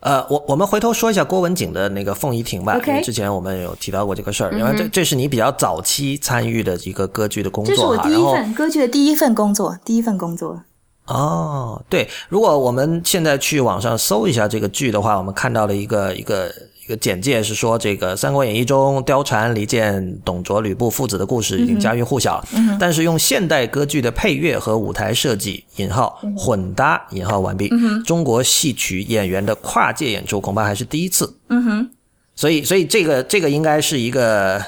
[0.00, 10.62] 呃，我我们回头说一下郭文景的那个凤仪亭吧，因为之前我们有提到过这个事儿，因为这这是你比较早期参与的一个歌剧的工作，这是我第一份歌剧的第一份工作，第一份工作。
[11.10, 16.48] 哦，对，如果我们现在去网上搜一下这个剧的话，我们看到了一个一个
[16.84, 22.44] 一个简介，是说这个《三国演义》中貂蝉、离间、董卓、吕布父子的故事已经家喻户晓了。
[22.78, 27.68] 但是用现代歌剧的配乐和舞台设计（引号混搭引号完毕），
[28.06, 31.36] 中国戏曲演员的跨界演出恐怕还是第一次。
[31.48, 31.90] 嗯哼，
[32.36, 34.64] 所以所以这个这个应该是一个。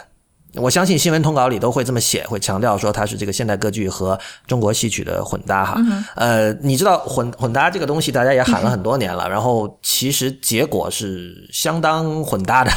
[0.54, 5.80] 我相信新闻通稿里都会这么写，会强调说它是这个现代歌剧和中国戏曲的混搭哈。
[6.14, 12.70] 呃，你知道混混搭这个东西，大家也喊了很多年了，然后其实结果是相当混搭的。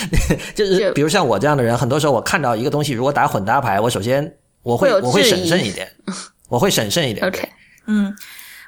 [0.54, 4.30] 就是比如像我这样的人，很多时候我看到一个东西，如果打混搭牌，我首先
[4.62, 5.90] 我会我会审慎一点，
[6.48, 7.24] 我会审慎一点。
[7.28, 7.48] OK，
[7.86, 8.14] 嗯。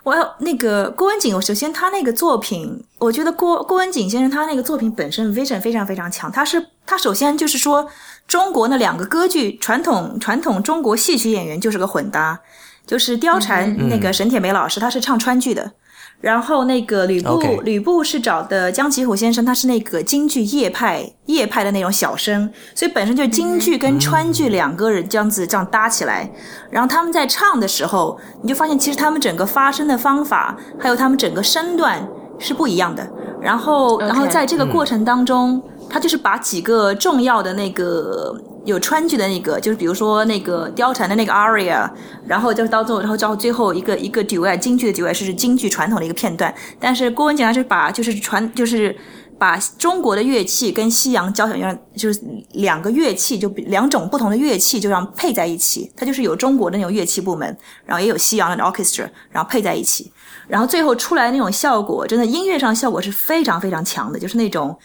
[0.06, 6.30] 我要那个郭文景，首先他那个作品，我觉得郭郭文景先生他那个作品本身 vision 非常非常强。
[6.30, 7.88] 他是他首先就是说，
[8.28, 12.38] 中国那两个歌剧传统传统中国戏曲演员就是个混搭，
[12.86, 15.72] 就是貂蝉那个沈铁梅老师，他是唱川剧的。
[16.20, 26.28] 然后那个吕布，吕布是找的江其虎先生，他是那个京剧叶派叶派的那种小生，所以本身就京剧跟川剧两个人这样子这样搭起来。
[26.70, 32.06] 然后他们在唱的时候，你就发现其实他们整个发声的方法，还有他们整个身段
[32.38, 33.06] 是不一样的。
[33.40, 35.62] 然后，然后在这个过程当中，
[35.96, 38.38] 他就是把几个重要的那个。
[38.66, 41.88] 有川剧的那个，就是比如说那个貂蝉的那个 aria，
[42.26, 46.52] 然后就是到最后，然后到最后一个一个 duet，京剧的 duet 是京剧传统的一个片段。
[46.80, 48.96] 但是郭文景还是把就是传就是
[49.38, 52.20] 把中国的乐器跟西洋交响乐就是
[52.54, 60.10] 两个乐器就两种不同的乐器就让配在一起，它就是有中国的那种乐器部门，然后也有西洋的 orchestra，然后配在一起，
[60.48, 64.76] 然后最后出来那种效果，真的音乐上效果是非常非常强的，就是那种。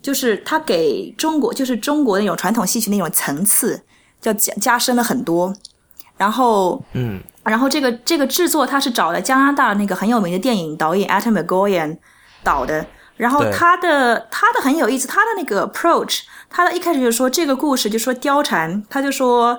[0.00, 3.82] 就是他给中国，就是中国那种传统戏曲那种层次，
[4.20, 5.54] 叫加加深了很多。
[6.16, 11.98] 然后，嗯，然后这个这个制作，他是找了加拿大那个很有名的电影导演 Atom McGowan
[12.42, 12.86] 导的。
[13.16, 19.58] 然后他的他的很有意思，他的那个 approach，他的一开始就说这个故事就说貂蝉，他就说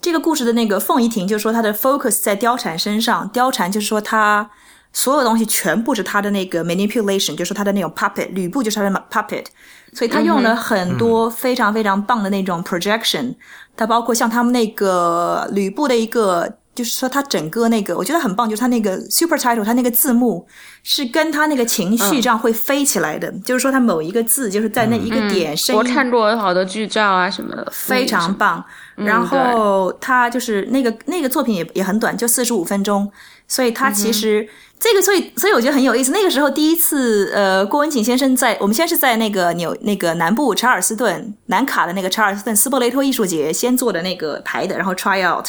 [0.00, 4.50] 这个故事的那个凤仪亭就说他的 focus 在貂蝉身上，貂蝉就是说他。
[4.92, 9.46] 所有东西全部是他的那个 manipulation，就是他的那种 puppet，吕布就是他的 puppet，
[9.92, 13.34] 所以他用了很多非常非常棒的那种 projection，
[13.76, 20.46] 它包括像他们那个吕布的一个，就是说他整个那个我觉得很棒，就是他那个 super title，他那个字幕
[20.82, 28.62] 是跟他那个情绪这样会飞起来的，就是说他某一个字就是在那一个点声音，我看过好多剧照啊什么的，非常棒。
[28.94, 33.10] 然后他就是那个那个作品也也很短，就四十五分钟，
[33.46, 34.48] 所以他其实。
[34.82, 36.10] 这个，所以，所以我觉得很有意思。
[36.10, 45.46] 那个时候，第一次，呃，郭文景先生在我们先是在那个纽那个南部查尔斯顿南卡的那个查尔斯顿斯波雷托艺术节先做的那个排的，然后 try out，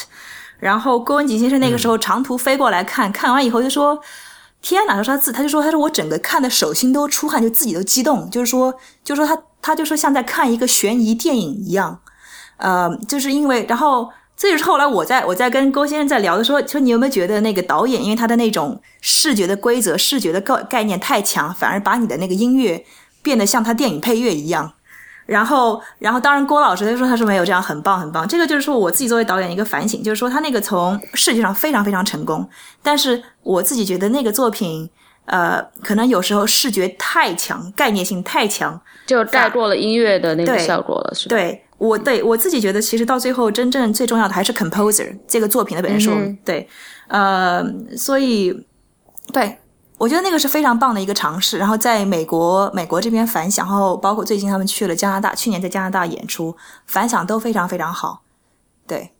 [0.60, 4.00] 然后郭文景先生那个时候长途飞过来看看完以后就说
[4.62, 4.94] ：“天哪！
[4.94, 8.72] 他说他自他就说他说我整个看的手心都出汗，就自己都激动，就是说
[9.02, 11.98] 就是说他他就说像在看一个悬疑电影一样，
[12.58, 22.84] 呃，就是因为然后这就是后来我在我在跟郭先生在聊的时候，说你有没有觉得那个导演因为他的那种视觉的规则、视觉的概概念太强，反而把你的那个音乐
[23.22, 24.72] 变得像他电影配乐一样。
[25.26, 28.28] 然后，然后，当然，郭老师他说他说没有这样，很棒，很棒。
[28.28, 32.46] 这个就是说我自己作为导演一个反省，就是说他那个从视觉上非常非常成功，
[32.82, 34.90] 但是我自己觉得那个作品，
[35.24, 41.34] 呃，可能有时候视觉太强，概念性太强，就盖过了音乐的那个效果了，是吧？
[41.34, 46.12] 对我对我自己觉得，其实到最后真正最重要的还是 composer 这个作品的本身。
[46.12, 46.68] 嗯对，
[47.08, 47.64] 呃，
[47.96, 48.66] 所以
[49.32, 49.58] 对。
[49.96, 56.54] 我觉得那个是非常棒的一个尝试，然后在美国美国这边反响，然后包括最近他们去了加拿大，去年在加拿大演出，
[56.84, 58.22] 反响都非常非常好。
[58.88, 59.12] 对，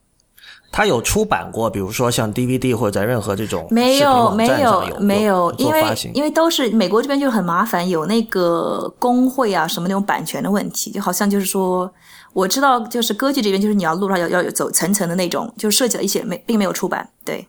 [0.72, 11.90] 他有出版过，比如说像 DVD 或者在任何这种没有没有有没有因为因为都是美国这边就很麻烦，有那个工会啊什么那种版权的问题，就好像就是说
[12.34, 17.08] 我知道就是歌剧这边就是你要路上要要有走层层的那种，就设计了一些没并没有出版。
[17.24, 17.46] 对，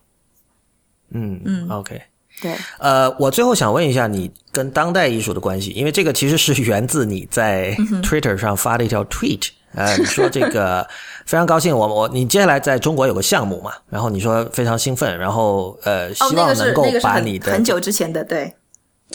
[1.10, 2.00] 嗯嗯，OK。
[2.40, 10.86] 对，呃，我最后想问一下你跟当代艺术的关系，因为这个其实是源自你在 Twitter 上发的一条 tweet，呃，你说这个
[11.24, 18.54] 非常高兴，我我你接下来在中国有个项目嘛，然后你说非常兴奋，然后呃，希望能够把你的、很久之前的对。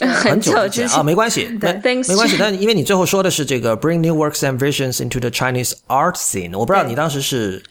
[0.00, 1.72] 很久之前啊，没关系， 没
[2.08, 2.36] 没关系。
[2.38, 7.62] 但因为你最后说的是这个 bring new works and visions into the Chinese art scene，我不知道你当时是。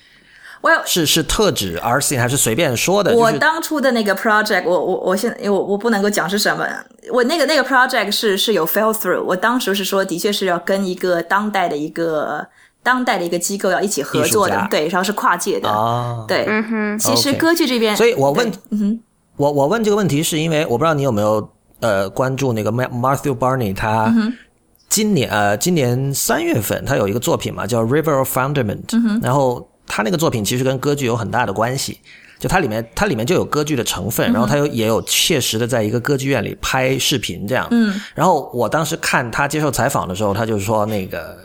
[0.62, 3.16] Well，是是特指 R C 还是随便说的？
[3.16, 6.64] 我当初的那个 project，我我我现我我不能够讲是什么。
[7.12, 9.24] 我那个那个 project 是是有 fell through。
[9.24, 12.46] 我当时是说，的确是要跟一个当代的一个
[12.84, 15.68] 当代的一个机构要一起合作的，对，然后是跨界的。
[15.68, 17.00] 哦，对，嗯哼。
[17.00, 19.00] 其实歌剧这边，所以我问，嗯哼，
[19.38, 21.50] 我我问这个问题是因为我不知道你有没有
[21.82, 24.14] 呃关注那个 Matthew Barney，他
[24.88, 29.68] 今年呃今年三月份他有一个作品嘛，叫 River of Fundament，然后。
[29.94, 32.00] 他那个作品其实跟歌剧有很大的关系，
[32.40, 37.68] 就它里面它里面就有歌剧的成分，然后它有也有切实的在一个歌剧院里拍视频这样。
[37.72, 41.38] 嗯，然后我当时看他接受采访的时候，他就说那个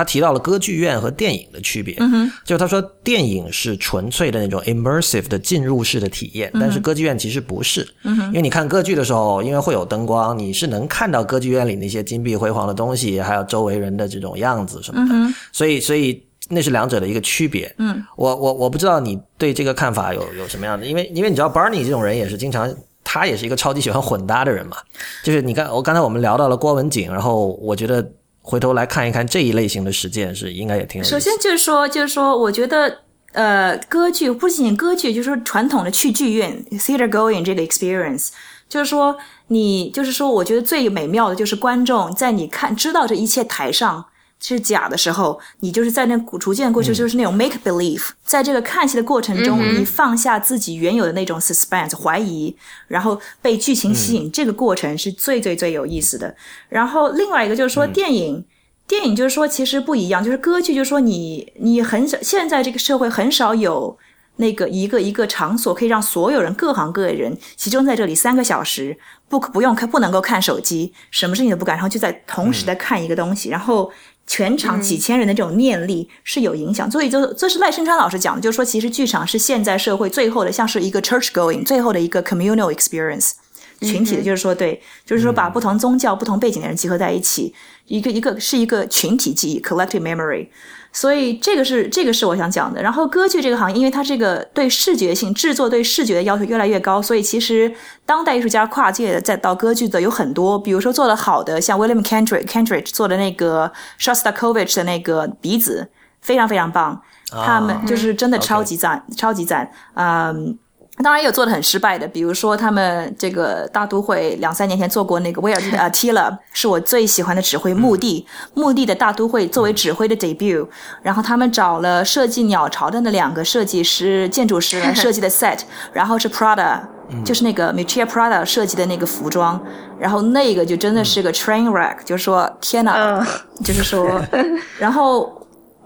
[0.00, 1.94] 他提到了歌剧院和电影的区别，
[2.42, 16.24] 就他说电影是纯粹的那种 immersive 的进入式的体验，但是歌剧院其实不是，嗯，因为你看歌剧的时候，因为会有灯光，你是能看到歌剧院里那些金碧辉煌的东西，还有周围人的这种样子什么的，所以所以。
[16.52, 17.72] 那是两者的一个区别。
[17.78, 22.74] 嗯，我我我不知道你对这个看法有有什么样的，因为因为你知道 Barney 这种人也是经常，
[23.04, 24.78] 他也是一个超级喜欢混搭的人嘛。
[25.22, 28.02] 就是你看，我刚才我们聊到了郭文景，然后我觉得
[28.42, 31.06] 回头来看一看这一类型的实践是应该也挺有。
[31.08, 32.98] 首先就是说，就是说，我觉得
[33.32, 38.30] 呃，歌剧不仅仅歌剧，就是说传统的去剧院 theater going 这个 experience，
[38.68, 39.16] 就是说
[39.48, 44.06] 你就是说，我觉得最美妙的就是观众在你看知道这一切台上。
[44.42, 52.56] 是假的时候，你就是在那逐渐过去，就是那种 make believe，在这个看戏的过程中，你放下自己原有的那种 suspense 怀疑，
[52.88, 56.34] 然后被剧情吸引，这个过程是最最最有意思的。
[56.70, 58.42] 然后另外一个就是说，电影，
[58.88, 63.98] 电影就是说其实不一样，就是歌剧，就是说你你很少，现在这个社会很少有
[64.36, 68.96] 那个一个一个场所可以让所有人各行各业人集中在这里三个小时，
[69.28, 73.92] 不不用看，不能够看手机，什么事情都不干，然后就在同时在看一个东西，然后。
[74.30, 83.32] 全场几千人的这种念力是有影响，所以就这是赖声川老师讲的，就是说其实剧场是现在社会最后的，像是一个 church going 最后的一个 communal experience
[83.80, 87.52] 群体的，就是说对，就是说把不同宗教、不同背景的人集合在一起，
[87.86, 90.46] 一个一个是一个群体记忆 collective memory。
[90.92, 92.82] 所以这个是这个是我想讲的。
[92.82, 97.72] 然后歌剧这个行业，因为它这个对视觉性制作对视觉的要求越来越高，所以其实
[98.04, 100.58] 当代艺术家跨界的再到歌剧的有很多。
[100.58, 105.88] 比如说做的好的，像 William Kendrick Kendrick 做的那个 Shostakovich 的那个鼻子，
[106.20, 107.00] 非常非常棒。
[107.30, 109.70] 他们就是真的超级赞，超级赞。
[109.94, 110.58] 嗯。
[111.02, 120.66] 当然也有做的很失败的，比如说他们这个大都会两三年前做过那个威尔第的 Attila，是我最喜欢的指挥墓地，墓地的大都会作为指挥的 debut，
[121.02, 125.60] 然后他们找了设计鸟巢的那两个设计师、建筑师来 设计的 set，
[125.92, 126.80] 然后是 Prada，
[127.24, 129.60] 就是那个 Miuccia Prada 设计的那个服装，
[129.98, 133.26] 然后那个就真的是个 train wreck，就是说天哪，
[133.64, 134.20] 就是说，
[134.78, 135.39] 然后。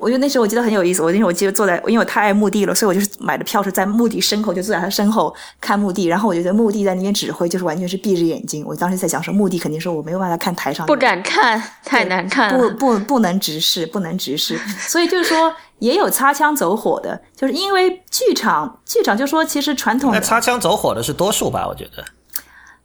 [0.05, 6.05] 我觉得那时候我记得很有意思，我那时候我记得坐在，因为我太爱墓地了，所以我就是买的票是在墓地身后，就坐在他身后看墓地。
[6.05, 8.63] 然后我觉得墓地在那边指挥，就是完全是闭着眼睛。
[8.67, 14.59] 我当时在想说，墓地肯定说我没有办法看台上，不敢看，太难看，不不不能直视，不能直视。
[14.79, 22.05] 所以就是说，也有擦枪走火的，就是因为剧场，剧场就说其实传统的擦枪走火的是多数吧，我觉得。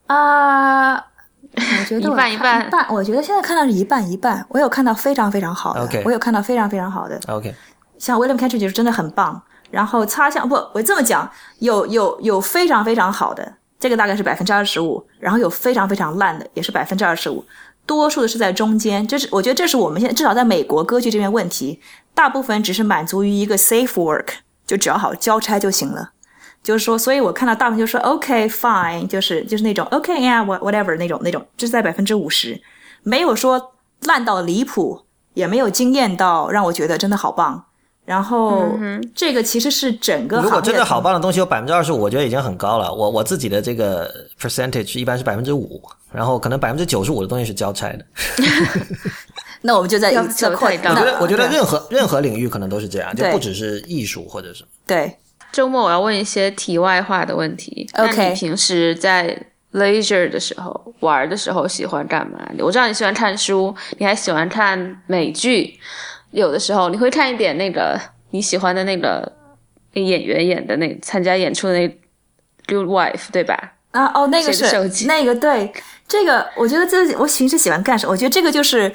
[0.08, 0.96] 啊、
[1.56, 4.46] 我觉得我一半一看半一我觉得现在看到是一半一半。
[4.50, 7.20] 我有看到非常非常好的 OK 我有看到非常非常好的。
[7.28, 7.54] OK，
[7.98, 9.42] 像 William Catridge 就是真的很棒。
[9.72, 11.30] 然后擦枪不，我这么讲，
[11.60, 17.46] 有有有非常非常好的，这个大概是百分之二十五，然后有非常非常烂的，也是百分之二十五，
[17.86, 19.08] 多数的是在中间。
[19.08, 21.80] 这是我觉得这是我们现在至少在美国歌剧这边问题，
[22.16, 24.30] 大部分只是满足于一个 safe work，
[24.66, 26.14] 就只要好交差就行了。
[26.64, 32.62] 就是说，所以我看到大部分就说 OK fine，就是就是那种 OK yeah what whatever 那种那种，这是在百分之五十，
[33.04, 37.66] 没有说烂到离谱，也没有惊艳到让我觉得真的好棒。
[38.06, 38.72] 然后、
[39.14, 42.92] 这个其实是整个如果真的好棒的东西有百分之二十五，我觉得已经很高了。
[42.92, 45.80] 我我自己的这个 percentage 一般是百分之五，
[46.12, 48.06] 然后可能百分之九十五的东西是交差的。
[49.62, 54.70] 那我们就在要在求太高我觉得我觉得任何任何领域可能都是这样，就不只是艺术或者什么。
[54.88, 55.16] 对
[55.52, 57.90] 周末我要问一些题外话的问题。
[57.94, 59.36] OK 那你平时在
[59.74, 62.40] leisure 的时候玩的时候喜欢干嘛？
[62.60, 65.80] 我知道你喜欢看书，你还喜欢看美剧，
[66.32, 68.00] 有的时候你会看一点那个
[68.32, 69.32] 你喜欢的那个
[69.94, 71.88] 那演员演的那参加演出的那
[72.68, 73.74] Good Wife 对吧？
[73.92, 75.72] 啊哦，那个是手是机那个对
[76.08, 78.12] 这个，我觉得这我平时喜欢干什么？
[78.12, 78.92] 我觉得这个就是。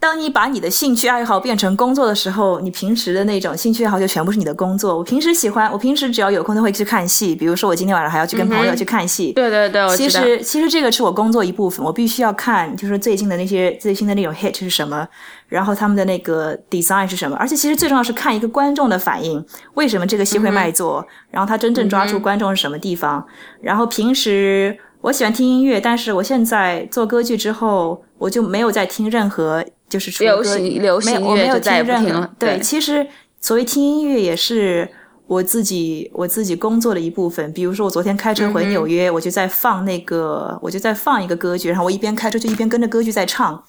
[0.00, 4.96] 当你把你的兴趣爱好变成工作的时候，你平时的那种兴趣爱好就全部是你的工作。
[4.96, 9.32] 我平时喜欢，我平时只要有空都会去看戏，比如说我今天晚上还要去跟朋友去看戏。
[9.34, 10.08] 对对对，其。
[10.08, 15.06] 实其实这个是我工作一部分，我必须要看，就是最近的那些最新的那种 hit 是什么，
[15.48, 19.44] 然后他们的那个 design 是什么，而且其实最重要是看一个观众的反应，
[19.74, 23.22] 为什么这个戏会卖座，然后他真正抓住观众是什么地方。
[23.60, 33.04] 然后平时我喜欢听音乐，但是我现在做歌剧之后，我就没有再听任何就是除了流歌行流行没有我没有音乐就再也不任何听对，对其实
[33.40, 34.88] 所谓听音乐也是。
[35.30, 43.62] 我自己我自己工作的一部分，比如说我昨天开车回纽约，我就在放那个，我就在放一个歌剧，然后我一边开车就一边跟着歌剧在唱，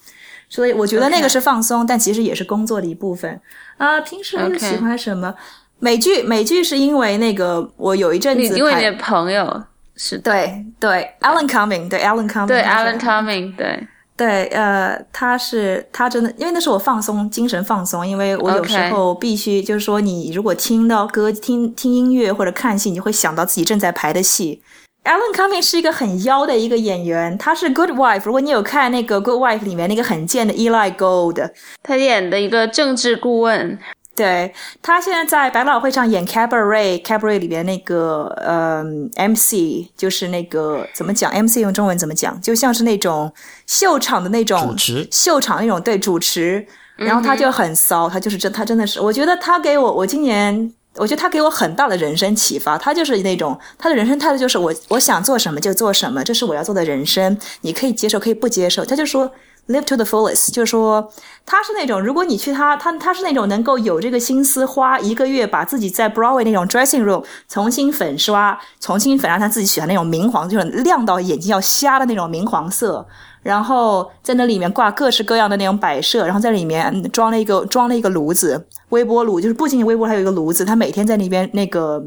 [0.48, 3.40] 所以我觉得那个是放松但其实也是工作的一部分。
[3.76, 5.32] 啊、平时喜欢什么
[5.78, 6.24] 美剧？
[6.24, 9.62] 美剧是因为那个我有一阵子因为你的朋友
[9.94, 13.86] 是对对，Alan Cumming，对 Alan Cumming，对 Alan Cumming 对。
[14.22, 24.62] 对，呃，他是他真的，因为那是我放松，精神放松，因为我有时候必须就是说，你如果听到歌、听听音乐或者看戏，你会想到自己正在排的戏。
[25.02, 28.22] Alan Cumming 是一个很妖的一个演员，他是 Good Wife。
[28.24, 31.50] 如果你有看那个 Good Wife 里面那个很贱的 Eli Gold，
[31.82, 33.76] 他演的一个政治顾问，
[34.22, 38.84] 对他现在在百老汇上演 Cabaret，Cabaret 里边那个呃
[39.16, 42.40] MC，就是那个怎么讲？MC 用中文怎么讲？
[42.40, 43.32] 就像是那种
[43.66, 46.64] 秀场的那种主持秀场那种对主持，
[46.96, 50.72] 然后他就很骚，他就是真，他真的是，我觉得他给我，我今年。
[50.96, 59.32] 我觉得他给我很大的人生启发，他就是那种他的人生态度就是我我想做什么就做什么，这是我要做的人生，你可以接受可以不接受，他就说
[59.68, 61.08] live to the fullest，就是说
[61.46, 73.06] 他是那种如果你去他他他是那种能够有这个心思花一个月把自己在 Broadway 那种 dressing room 重新粉刷，重新粉上他自己喜欢那种明黄，就是亮到眼睛要瞎的那种明黄色，
[73.42, 82.04] 然后在那里面挂各式各样的那种摆设，然后在里面装了一个装了一个炉子，微波炉，就是不仅仅微波，还有一个炉子，他每天在那边那个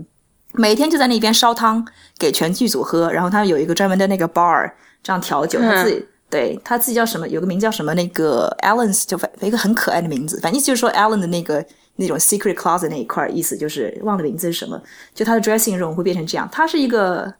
[0.51, 1.85] 每天就在那边烧汤
[2.19, 4.69] 给全剧组喝，然后他有一个专门的那个 bar
[5.01, 6.05] 这样调酒，他自己。
[6.35, 7.25] 对他自己叫什么？
[7.29, 7.93] 有个名叫什么？
[7.93, 11.65] 那个 Allen's 就反一个很可爱的名字，反正就是说 Allen 的那个
[11.95, 14.81] 那种 secret closet 那一块，意思就是忘了名字是什么。
[15.13, 16.49] 就他的 dressing room 会变成这样。
[16.51, 17.33] 他是一个，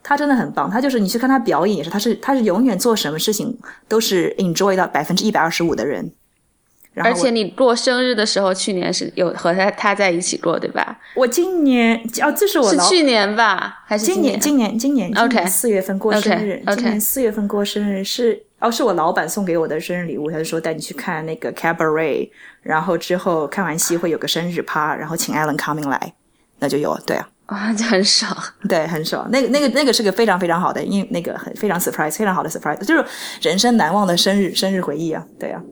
[0.00, 0.70] 他真的很棒。
[0.70, 6.12] 他就是你去看他表演也是，他是他是永远做什么事情都是 enjoy 到百分之一百二十五的人。
[6.96, 10.98] 然后而且你过生日的时候，去年是有和他他在一起过，对吧？
[11.14, 14.40] 我今年哦，这是我是去年吧，还是今年？
[14.40, 22.30] 今今年今年今年四月份过生日今年四月份过生日是哦，是我老板送给我的生日礼物，他就说带你去看那个 Cabaret，
[22.62, 26.14] 然后之后看完戏会有个生日趴，然后请 Alan Cumming 来，
[26.60, 28.34] 那就有，对啊，啊，就很爽。
[28.66, 29.28] 对，很爽。
[29.30, 33.04] 那个那个那个是个非常非常好的，因为那个很非常 surprise，非常好的 surprise，就是
[33.42, 35.62] 人生难忘的生日生日回忆啊，对啊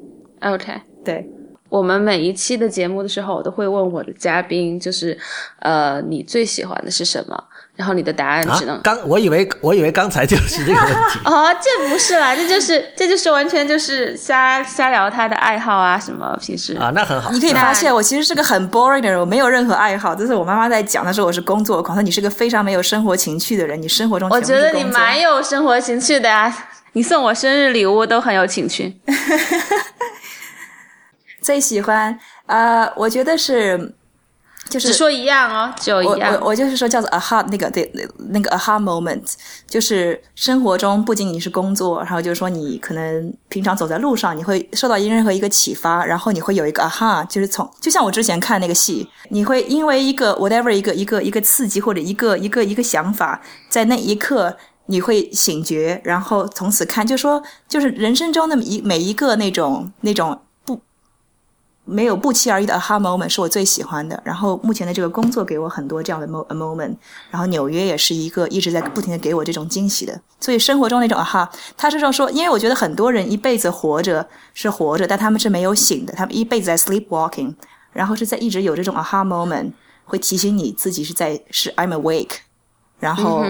[0.41, 0.73] ，OK，
[1.05, 1.29] 对。
[1.71, 5.19] 我们每一期的节目的时候，我都会问我的嘉宾，就是
[5.59, 7.45] 呃，你最喜欢的是什么？
[7.75, 17.33] 然后你的答案只能、啊，刚我以为我以为刚才就是这个问题 哦，这不是啦，这就是这就是完全就是瞎瞎聊他的爱好啊，什么平时啊，那很好。
[17.33, 20.15] 你可以发现我其实是个很 boring 的人，我没有任何爱好。
[20.15, 26.57] 这是我妈妈在讲，她说我是工作狂，她说你是个非常没有生活情趣的人，你生活中我觉得你蛮有生活情趣的呀、
[26.93, 28.95] 你送我生日礼物都很有情趣。
[31.45, 33.95] 最喜欢呃，我觉得是
[34.71, 36.33] 就是只说一样哦，只有一样。
[36.41, 37.93] 我我就是说叫做 aha 那个对
[38.31, 39.35] 那个 aha moment，
[39.69, 54.57] 就是生活中不仅仅是工作，然后就是说你可能平常走在路上，你会受到任何一个启发，然后你会有一个 aha，就是从就像我之前看那个戏，你会因为一个 whatever 一个一个一个刺激或者一个一个一个想法，在那一刻。
[54.87, 60.54] 你会醒觉，然后从此看，就说就是人生中的一每一个那种那种不
[61.85, 64.21] 没有不期而遇的 aha moment 是我最喜欢的。
[64.25, 66.95] 然后目前的这个工作给我很多这样的 mo moment，
[67.31, 70.21] 然后纽约也是一个一直在不停的给我这种惊喜的。
[70.41, 77.55] 所以生活中那种 aha，他是说，因为我觉得很多人一辈子活着是活着，但他们是没有醒的，他们一辈子在 sleepwalking，
[77.93, 79.73] 然后是在一直有这种 aha moment，
[80.05, 82.39] 会提醒你自己是在是 I'm awake，
[82.99, 83.45] 然后。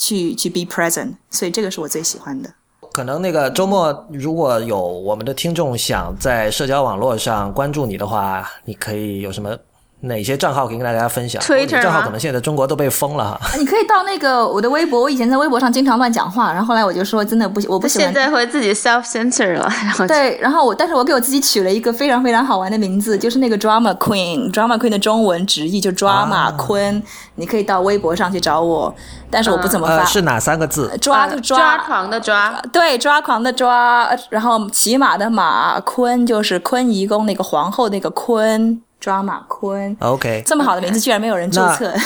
[0.00, 2.54] 去去 be present，所以这个是我最喜欢的。
[2.98, 9.56] 可能那个周末如果有我们的听众想在社交网络上关注你的话，你可以有什么？
[10.00, 13.40] 哪些账号可以跟大家分享？Twitter 账号可能现在中国都被封了哈。
[13.58, 18.06] 你可以到那个我的微博，我以前在微博上经常乱讲话，然后后来我就说真的不行，我不喜欢。
[18.06, 27.02] 现在会自己 self censor 了，然后对，然后我但是我给我自己取了一个非常非常好玩的名字，就是那个 drama queen，drama queen 的中文直译就 drama 坤，
[27.34, 28.94] 你可以到微博上去找我，
[29.28, 30.04] 但是我不怎么发。
[30.04, 30.96] 是哪三个字？
[31.00, 38.80] 抓就抓，抓狂的抓，对，抓狂的抓，然后骑马的马，坤就是坤仪宫那个皇后那个坤。
[39.00, 41.92] 抓马坤，OK，这么好的名字居然没有人注册。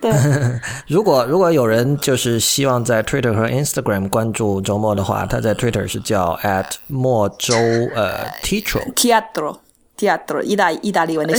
[0.00, 0.12] 对，
[0.86, 7.56] 如果如果有人就是希望在 Twitter 和 Instagram 关注周末的话，他在 Twitter 是叫 at 莫周
[7.96, 8.92] 呃 Teatro。
[8.94, 9.56] Teatro，
[10.42, 11.34] 意大意大利文的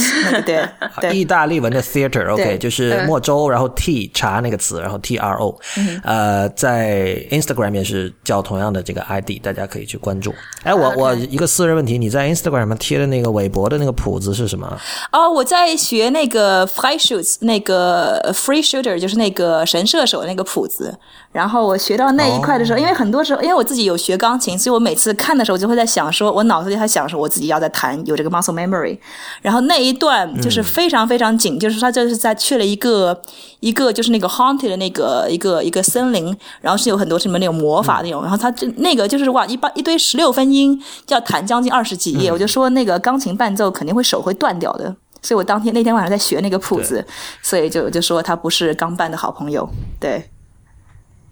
[0.46, 0.66] 对
[1.00, 5.60] 对，意大利文的 theater，OK，就是莫州，然后 T 查那个词，然后 T R O，
[6.04, 10.34] 呃，在 Instagram 也是叫同样的这个 ID，大家可以去关注。
[10.64, 14.78] 哎，我我一个私人问题，你在 Instagram 上贴的那个韦伯的那个谱子是什么？
[15.12, 20.98] 哦，我在学那个 Free Shoots，那个 Free Shooter，就是那个神射手那个谱子。
[21.32, 28.98] 然后我学到那一块的时候，因为很多时候，因为我自己有学钢琴，所以我每次看的时候就会在想，说我脑子里还想，说我自己要在弹，有这个 muscle memory。
[29.42, 33.22] 然后那一段就是非常非常紧，就是他就是在去了一个
[33.60, 47.06] 一个就是那个 haunted 的那个一个一个森林，然后是有很多什么那种魔法那种，然后他就那个就是哇一般一堆十六分音要弹将近二十几页，我就说那个钢琴伴奏肯定会手会断掉的，所以我当天那天晚上在学那个谱子，
[47.42, 49.70] 所以就就说他不是钢伴的好朋友，
[50.00, 50.30] 对。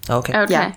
[0.07, 0.73] OK，OK，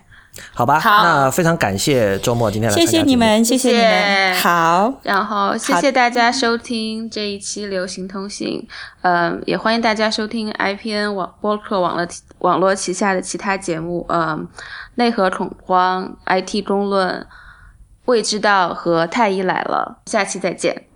[0.54, 1.02] 好吧，好。
[1.02, 8.66] 那非常感谢周末今天来，谢谢你们，谢谢你们，好，然后谢谢大家收听这一期流行通信，
[9.02, 12.06] 嗯，也欢迎大家收听 IPN 网播客网络
[12.38, 14.48] 网络旗下的其他节目，嗯，
[14.96, 17.26] 内核恐慌、IT 公论、
[18.06, 20.87] 未知道和太医来了，下期再见。